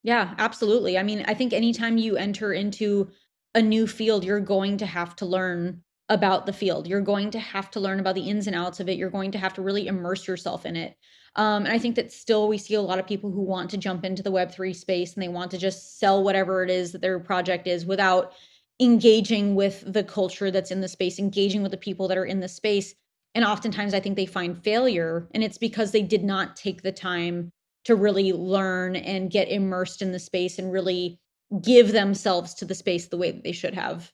[0.02, 0.98] Yeah, absolutely.
[0.98, 3.10] I mean, I think anytime you enter into
[3.54, 6.86] a new field, you're going to have to learn about the field.
[6.86, 8.96] You're going to have to learn about the ins and outs of it.
[8.98, 10.96] You're going to have to really immerse yourself in it.
[11.36, 13.76] Um, and I think that still we see a lot of people who want to
[13.76, 17.00] jump into the Web3 space and they want to just sell whatever it is that
[17.00, 18.32] their project is without
[18.80, 22.40] engaging with the culture that's in the space, engaging with the people that are in
[22.40, 22.94] the space.
[23.34, 26.92] And oftentimes I think they find failure, and it's because they did not take the
[26.92, 27.50] time
[27.84, 31.18] to really learn and get immersed in the space and really
[31.62, 34.12] give themselves to the space the way that they should have.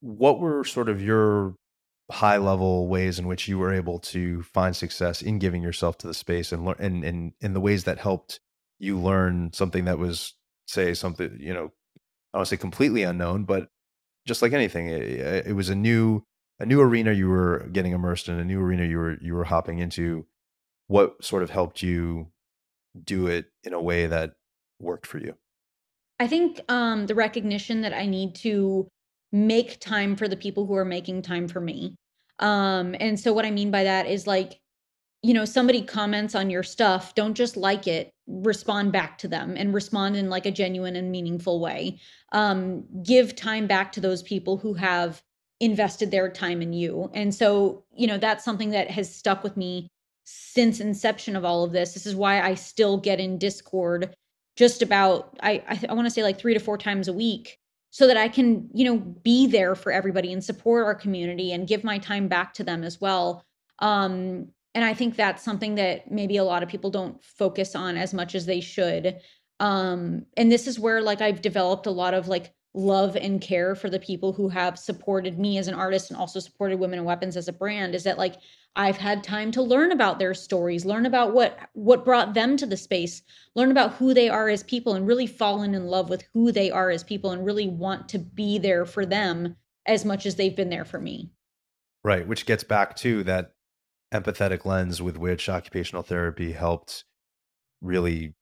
[0.00, 1.54] What were sort of your
[2.10, 6.06] high level ways in which you were able to find success in giving yourself to
[6.06, 8.40] the space and learn and, in the ways that helped
[8.78, 10.34] you learn something that was
[10.66, 11.72] say something you know
[12.32, 13.68] I don't say completely unknown, but
[14.26, 16.24] just like anything, it, it, was a new
[16.58, 19.44] a new arena you were getting immersed in, a new arena you were you were
[19.44, 20.26] hopping into.
[20.86, 22.28] What sort of helped you
[23.04, 24.34] do it in a way that
[24.78, 25.36] worked for you?
[26.20, 28.88] I think um, the recognition that I need to
[29.32, 31.96] make time for the people who are making time for me.
[32.38, 34.60] Um, and so what I mean by that is like
[35.22, 39.54] you know somebody comments on your stuff don't just like it respond back to them
[39.56, 41.98] and respond in like a genuine and meaningful way.
[42.32, 45.22] Um, give time back to those people who have
[45.60, 47.10] invested their time in you.
[47.14, 49.88] And so you know that's something that has stuck with me
[50.24, 51.94] since inception of all of this.
[51.94, 54.14] This is why i still get in discord
[54.56, 57.58] just about i i, I want to say like three to four times a week
[57.90, 61.68] so that i can you know be there for everybody and support our community and
[61.68, 63.44] give my time back to them as well.
[63.78, 67.96] Um and i think that's something that maybe a lot of people don't focus on
[67.96, 69.18] as much as they should.
[69.60, 73.74] Um and this is where like i've developed a lot of like love and care
[73.74, 77.06] for the people who have supported me as an artist and also supported women and
[77.06, 78.36] weapons as a brand is that like
[78.76, 82.64] i've had time to learn about their stories learn about what what brought them to
[82.64, 83.20] the space
[83.54, 86.70] learn about who they are as people and really fallen in love with who they
[86.70, 89.54] are as people and really want to be there for them
[89.86, 91.30] as much as they've been there for me.
[92.04, 93.52] Right which gets back to that
[94.12, 97.04] empathetic lens with which occupational therapy helped
[97.80, 98.34] really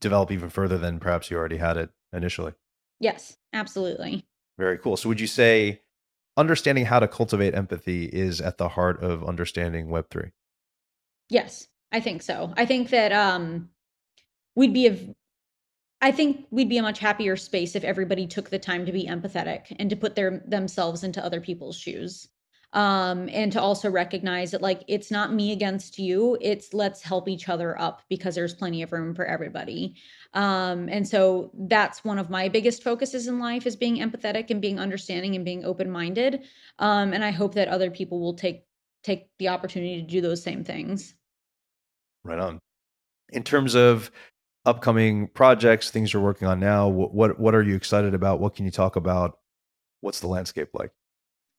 [0.00, 2.52] develop even further than perhaps you already had it initially.
[2.98, 4.26] Yes, absolutely.
[4.58, 4.96] Very cool.
[4.96, 5.82] So, would you say
[6.36, 10.32] understanding how to cultivate empathy is at the heart of understanding Web3?
[11.28, 12.52] Yes, I think so.
[12.56, 13.70] I think that um,
[14.54, 15.14] we'd be a
[16.02, 19.06] I think we'd be a much happier space if everybody took the time to be
[19.06, 22.28] empathetic and to put their themselves into other people's shoes
[22.72, 27.28] um and to also recognize that like it's not me against you it's let's help
[27.28, 29.96] each other up because there's plenty of room for everybody.
[30.34, 34.62] Um and so that's one of my biggest focuses in life is being empathetic and
[34.62, 36.44] being understanding and being open-minded.
[36.78, 38.64] Um and i hope that other people will take
[39.02, 41.14] take the opportunity to do those same things.
[42.22, 42.60] Right on.
[43.30, 44.10] In terms of
[44.66, 48.40] upcoming projects things you're working on now what what, what are you excited about?
[48.40, 49.38] What can you talk about?
[50.02, 50.92] What's the landscape like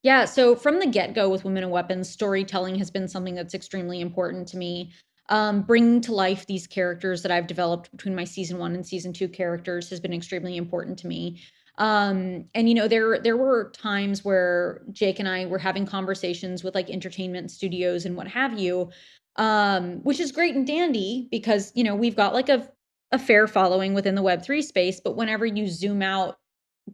[0.03, 0.25] yeah.
[0.25, 4.01] So from the get go with Women and Weapons, storytelling has been something that's extremely
[4.01, 4.91] important to me.
[5.29, 9.13] Um, bringing to life these characters that I've developed between my season one and season
[9.13, 11.41] two characters has been extremely important to me.
[11.77, 16.63] Um, and you know, there there were times where Jake and I were having conversations
[16.63, 18.89] with like entertainment studios and what have you,
[19.37, 22.69] um, which is great and dandy because you know we've got like a
[23.11, 24.99] a fair following within the Web three space.
[24.99, 26.37] But whenever you zoom out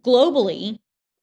[0.01, 0.79] globally,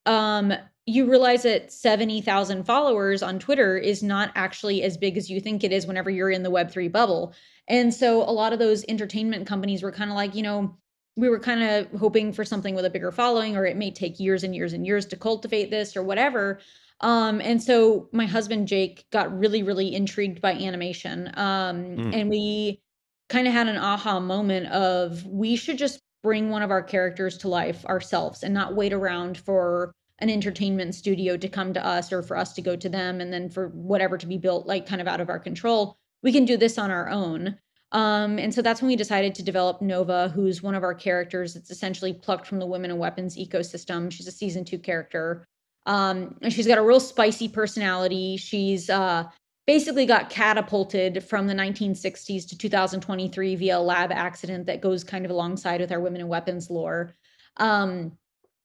[0.06, 0.52] um,
[0.86, 5.64] you realize that 70,000 followers on Twitter is not actually as big as you think
[5.64, 7.34] it is whenever you're in the Web3 bubble.
[7.68, 10.76] And so a lot of those entertainment companies were kind of like, you know,
[11.16, 14.20] we were kind of hoping for something with a bigger following, or it may take
[14.20, 16.58] years and years and years to cultivate this or whatever.
[17.00, 21.28] Um, and so my husband Jake got really, really intrigued by animation.
[21.34, 22.14] Um, mm.
[22.14, 22.80] and we
[23.28, 27.38] kind of had an aha moment of we should just bring one of our characters
[27.38, 32.12] to life ourselves and not wait around for an entertainment studio to come to us
[32.12, 34.86] or for us to go to them and then for whatever to be built like
[34.86, 37.56] kind of out of our control we can do this on our own.
[37.92, 41.54] Um, and so that's when we decided to develop nova who's one of our characters
[41.54, 44.10] it's essentially plucked from the women and weapons ecosystem.
[44.10, 45.44] She's a season two character.
[45.86, 48.38] Um, and she's got a real spicy personality.
[48.38, 49.24] She's uh,
[49.66, 55.26] basically got catapulted from the 1960s to 2023 via a lab accident that goes kind
[55.26, 57.14] of alongside with our women and weapons lore.
[57.58, 58.12] Um,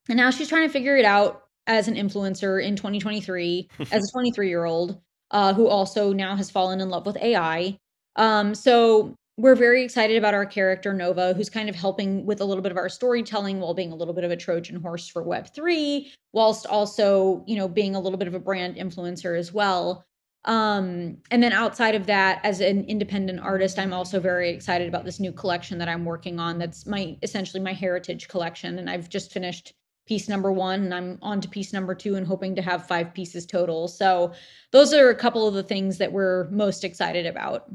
[0.09, 4.11] and now she's trying to figure it out as an influencer in 2023 as a
[4.11, 4.99] 23 year old
[5.31, 7.77] uh, who also now has fallen in love with AI.
[8.15, 12.45] Um, so we're very excited about our character Nova, who's kind of helping with a
[12.45, 15.23] little bit of our storytelling while being a little bit of a Trojan horse for
[15.23, 20.03] Web3, whilst also, you know, being a little bit of a brand influencer as well.
[20.45, 25.05] Um, and then outside of that, as an independent artist, I'm also very excited about
[25.05, 26.57] this new collection that I'm working on.
[26.57, 28.79] That's my essentially my heritage collection.
[28.79, 29.73] And I've just finished
[30.09, 33.13] piece number one and I'm on to piece number two and hoping to have five
[33.13, 33.87] pieces total.
[33.87, 34.33] So
[34.71, 37.71] those are a couple of the things that we're most excited about.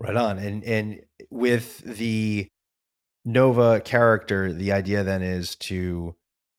[0.00, 0.38] Right on.
[0.38, 2.48] And and with the
[3.26, 6.16] Nova character, the idea then is to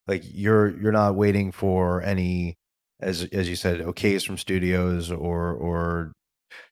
[0.08, 2.56] like you're you're not waiting for any
[3.00, 6.12] as as you said, okays from studios or or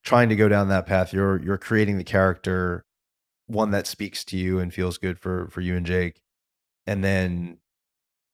[0.03, 1.11] trying to go down that path.
[1.11, 2.83] You're you're creating the character
[3.47, 6.21] one that speaks to you and feels good for for you and Jake.
[6.85, 7.57] And then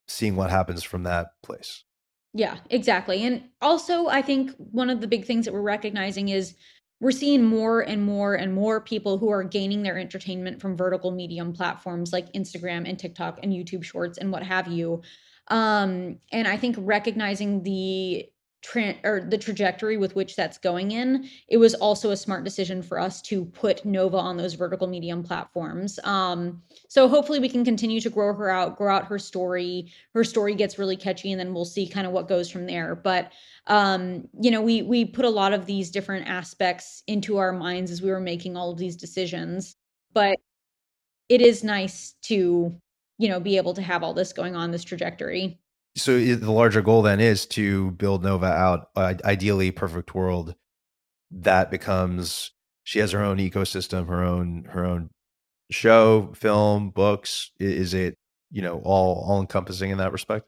[0.08, 1.84] seeing what happens from that place.
[2.34, 3.24] Yeah, exactly.
[3.24, 6.56] And also, I think one of the big things that we're recognizing is
[7.00, 11.12] we're seeing more and more and more people who are gaining their entertainment from vertical
[11.12, 15.02] medium platforms like Instagram and TikTok and YouTube Shorts and what have you.
[15.50, 18.26] Um, and I think recognizing the
[18.62, 22.82] tra- or the trajectory with which that's going in, it was also a smart decision
[22.82, 26.00] for us to put Nova on those vertical medium platforms.
[26.04, 29.92] Um, so hopefully we can continue to grow her out, grow out her story.
[30.14, 32.96] Her story gets really catchy, and then we'll see kind of what goes from there.
[32.96, 33.32] But
[33.68, 37.92] um, you know, we we put a lot of these different aspects into our minds
[37.92, 39.76] as we were making all of these decisions.
[40.14, 40.38] But
[41.30, 42.76] it is nice to
[43.18, 45.60] you know be able to have all this going on this trajectory
[45.98, 50.56] so the larger goal then is to build Nova out, uh, ideally perfect world
[51.32, 52.52] that becomes
[52.84, 55.10] she has her own ecosystem, her own her own
[55.72, 57.52] show, film, books.
[57.60, 58.18] Is it
[58.52, 60.48] you know all all encompassing in that respect?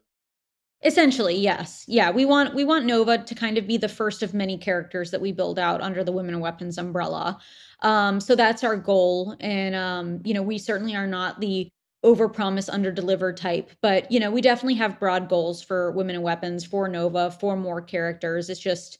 [0.82, 1.84] Essentially, yes.
[1.86, 5.10] Yeah, we want we want Nova to kind of be the first of many characters
[5.10, 7.38] that we build out under the Women and Weapons umbrella.
[7.82, 11.70] Um, so that's our goal, and um, you know, we certainly are not the
[12.02, 13.70] over promise under deliver type.
[13.80, 17.56] But you know we definitely have broad goals for women and weapons for nova for
[17.56, 18.50] more characters.
[18.50, 18.98] It's just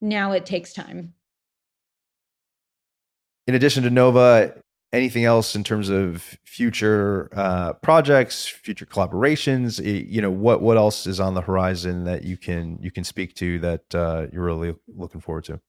[0.00, 1.14] now it takes time.
[3.46, 4.54] In addition to nova
[4.92, 9.82] anything else in terms of future uh, projects future collaborations?
[9.82, 13.34] You know what what else is on the horizon that you can you can speak
[13.36, 15.60] to that uh, you're really looking forward to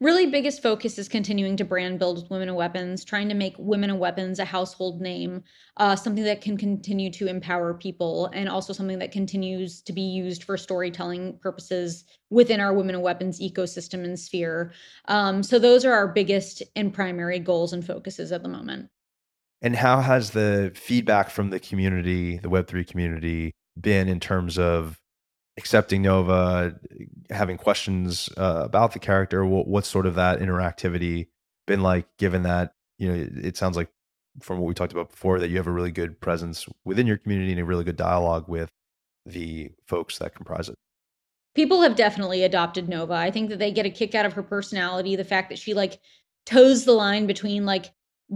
[0.00, 3.54] really biggest focus is continuing to brand build with women and weapons trying to make
[3.58, 5.42] women and weapons a household name
[5.78, 10.02] uh, something that can continue to empower people and also something that continues to be
[10.02, 14.72] used for storytelling purposes within our women and weapons ecosystem and sphere.
[15.06, 18.88] Um, so those are our biggest and primary goals and focuses at the moment.
[19.60, 25.00] And how has the feedback from the community the web3 community been in terms of
[25.58, 26.74] accepting Nova,
[27.28, 29.44] having questions uh, about the character.
[29.44, 31.28] What, what's sort of that interactivity
[31.66, 32.06] been like?
[32.16, 33.90] Given that you know, it, sounds like
[34.40, 37.18] from what we talked about before that you have a really good presence within your
[37.18, 38.70] community and a really good dialogue with
[39.26, 40.76] the folks that comprise it.
[41.54, 43.14] People have definitely adopted Nova.
[43.14, 45.74] I think that they get a kick out of her personality, the fact that she
[45.74, 46.00] like
[46.46, 47.86] toes the line between like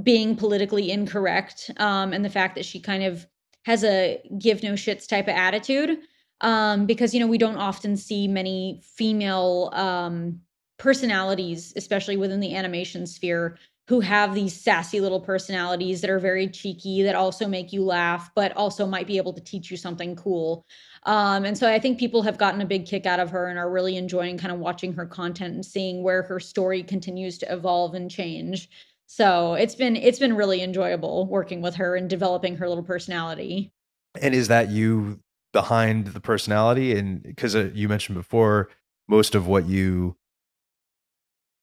[0.02, 3.26] being politically incorrect um, and the fact that she kind of
[3.64, 5.98] has a give no shits type of attitude
[6.42, 10.40] um, because you know we don't often see many female um,
[10.78, 13.56] personalities, especially within the animation sphere,
[13.88, 18.30] who have these sassy little personalities that are very cheeky, that also make you laugh,
[18.34, 20.64] but also might be able to teach you something cool.
[21.04, 23.58] Um, and so I think people have gotten a big kick out of her and
[23.58, 27.52] are really enjoying kind of watching her content and seeing where her story continues to
[27.52, 28.68] evolve and change.
[29.06, 33.72] So it's been it's been really enjoyable working with her and developing her little personality.
[34.20, 35.20] And is that you
[35.52, 38.70] behind the personality and because uh, you mentioned before
[39.08, 40.16] most of what you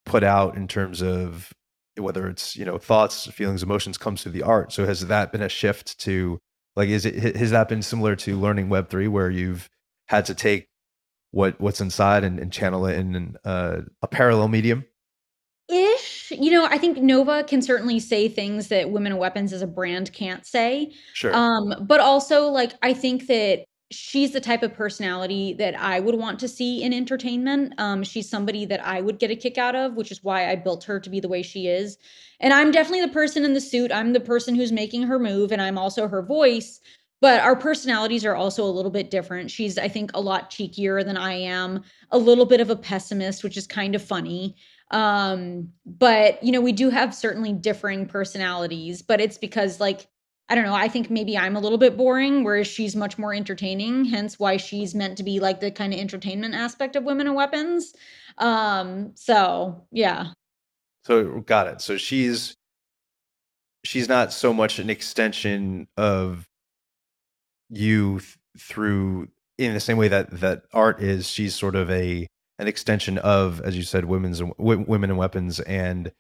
[0.06, 1.54] put out in terms of
[1.98, 4.72] whether it's you know thoughts feelings emotions comes through the art.
[4.72, 6.40] So has that been a shift to
[6.76, 9.70] like is it has that been similar to learning web3 where you've
[10.08, 10.68] had to take
[11.32, 14.86] what what's inside and, and channel it in uh, a parallel medium?
[15.68, 16.32] Ish.
[16.32, 19.68] You know i think nova can certainly say things that women and weapons as a
[19.68, 20.94] brand can't say.
[21.14, 21.36] Sure.
[21.36, 26.16] Um but also like i think that she's the type of personality that I would
[26.16, 27.74] want to see in entertainment.
[27.78, 30.56] Um, she's somebody that I would get a kick out of, which is why I
[30.56, 31.98] built her to be the way she is.
[32.40, 33.92] And I'm definitely the person in the suit.
[33.92, 36.80] I'm the person who's making her move, and I'm also her voice.
[37.22, 39.52] But our personalities are also a little bit different.
[39.52, 43.44] She's, I think, a lot cheekier than I am, a little bit of a pessimist,
[43.44, 44.56] which is kind of funny.
[44.92, 50.08] Um, but you know, we do have certainly differing personalities, but it's because like
[50.50, 53.34] I don't know, I think maybe I'm a little bit boring, whereas she's much more
[53.34, 57.28] entertaining, hence why she's meant to be like the kind of entertainment aspect of women
[57.28, 57.94] and weapons.
[58.40, 60.32] Um, so yeah.
[61.06, 61.82] So got it.
[61.82, 62.56] So she's
[63.84, 66.48] she's not so much an extension of
[67.70, 69.28] you th- through
[69.58, 72.28] in the same way that that art is she's sort of a
[72.58, 76.12] an extension of as you said women's w- women and weapons and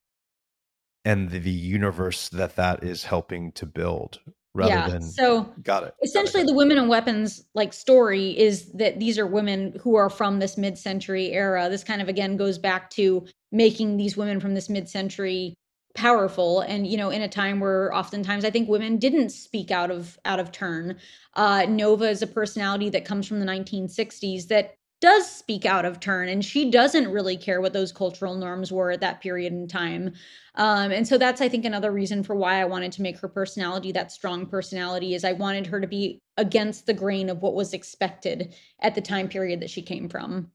[1.05, 4.19] and the, the, universe that that is helping to build
[4.53, 6.51] rather yeah, than so got it essentially got it.
[6.51, 10.57] the women and weapons like story is that these are women who are from this
[10.57, 15.53] mid-century era this kind of again goes back to making these women from this mid-century
[15.95, 19.91] powerful and you know in a time where oftentimes i think women didn't speak out
[19.91, 20.97] of out of turn
[21.35, 25.99] uh nova is a personality that comes from the 1960s that does speak out of
[25.99, 29.67] turn and she doesn't really care what those cultural norms were at that period in
[29.67, 30.13] time.
[30.55, 33.29] Um, and so that's i think another reason for why i wanted to make her
[33.29, 37.53] personality that strong personality is i wanted her to be against the grain of what
[37.53, 40.49] was expected at the time period that she came from.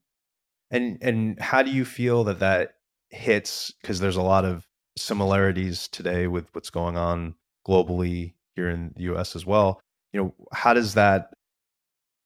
[0.71, 2.73] And and how do you feel that that
[3.09, 3.71] hits?
[3.81, 4.67] Because there's a lot of
[4.97, 7.35] similarities today with what's going on
[7.67, 9.79] globally here in the US as well.
[10.11, 11.33] You know, how does that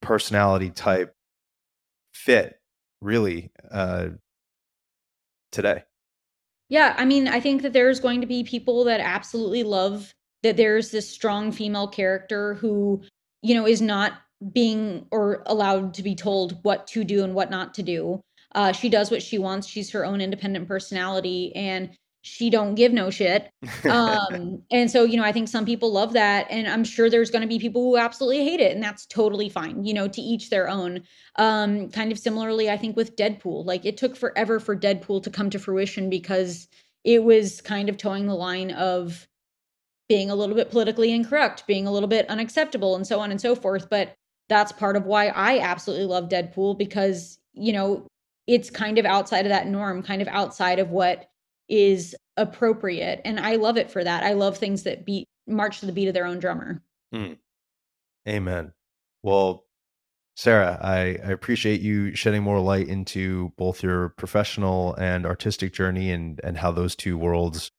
[0.01, 1.13] personality type
[2.19, 2.59] fit
[3.01, 4.09] really uh,
[5.51, 5.83] today?
[6.67, 10.13] Yeah, I mean, I think that there's going to be people that absolutely love
[10.43, 13.01] that there's this strong female character who,
[13.41, 14.13] you know, is not
[14.53, 18.21] being or allowed to be told what to do and what not to do.
[18.55, 19.67] Uh, she does what she wants.
[19.67, 21.89] She's her own independent personality, and
[22.21, 23.49] she don't give no shit.
[23.89, 26.47] Um, and so, you know, I think some people love that.
[26.49, 28.73] And I'm sure there's going to be people who absolutely hate it.
[28.73, 31.03] And that's totally fine, you know, to each their own.
[31.37, 35.29] Um, kind of similarly, I think with Deadpool, like it took forever for Deadpool to
[35.29, 36.67] come to fruition because
[37.03, 39.27] it was kind of towing the line of
[40.09, 43.39] being a little bit politically incorrect, being a little bit unacceptable, and so on and
[43.39, 43.89] so forth.
[43.89, 44.15] But
[44.49, 48.05] that's part of why I absolutely love Deadpool because, you know,
[48.47, 51.29] it's kind of outside of that norm, kind of outside of what
[51.69, 54.23] is appropriate and i love it for that.
[54.23, 56.81] I love things that beat march to the beat of their own drummer.
[57.13, 57.37] Mm.
[58.27, 58.73] amen.
[59.23, 59.65] Well
[60.35, 66.11] Sara I, I appreciate you shedding more light into both your professional and artistic journey
[66.11, 67.71] and and how those two worlds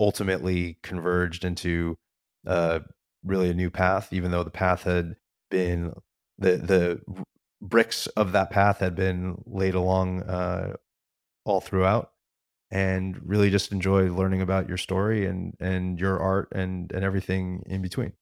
[0.00, 1.96] ultimately converged into
[2.46, 2.80] uh,
[3.24, 5.16] really a new path even though the path had
[5.50, 5.92] been
[6.38, 7.00] the the
[7.60, 10.74] bricks of that path had been laid along uh,
[11.44, 12.11] all throughout
[12.72, 17.62] and really just enjoy learning about your story and and your art and and everything
[17.66, 18.14] in between.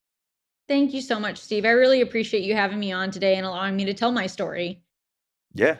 [0.68, 1.64] Thank you so much, Steve.
[1.64, 4.82] I really appreciate you having me on today and allowing me to tell my story.
[5.54, 5.76] Yeah,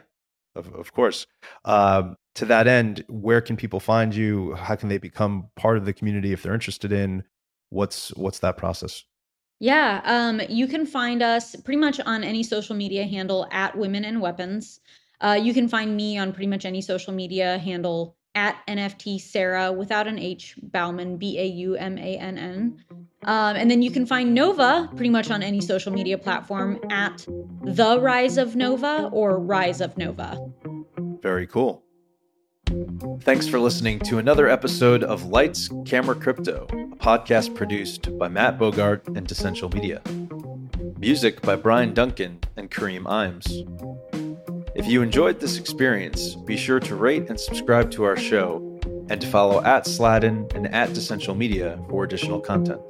[0.54, 1.26] of, of course.
[1.64, 4.54] Um, to that end, where can people find you?
[4.54, 7.24] How can they become part of the community if they're interested in?
[7.70, 9.04] What's what's that process?
[9.58, 14.04] Yeah, um, you can find us pretty much on any social media handle at Women
[14.04, 14.80] and Weapons.
[15.20, 19.70] Uh, you can find me on pretty much any social media handle at NFT Sara
[19.70, 22.84] without an H Baumann, B A U M A N N.
[23.24, 27.26] Um, and then you can find Nova pretty much on any social media platform at
[27.62, 30.38] The Rise of Nova or Rise of Nova.
[31.20, 31.84] Very cool.
[33.20, 38.58] Thanks for listening to another episode of Lights, Camera, Crypto, a podcast produced by Matt
[38.58, 40.00] Bogart and Dissential Media.
[40.98, 44.09] Music by Brian Duncan and Kareem Imes.
[44.80, 49.20] If you enjoyed this experience, be sure to rate and subscribe to our show and
[49.20, 52.80] to follow at Sladden and at Dissential Media for additional content.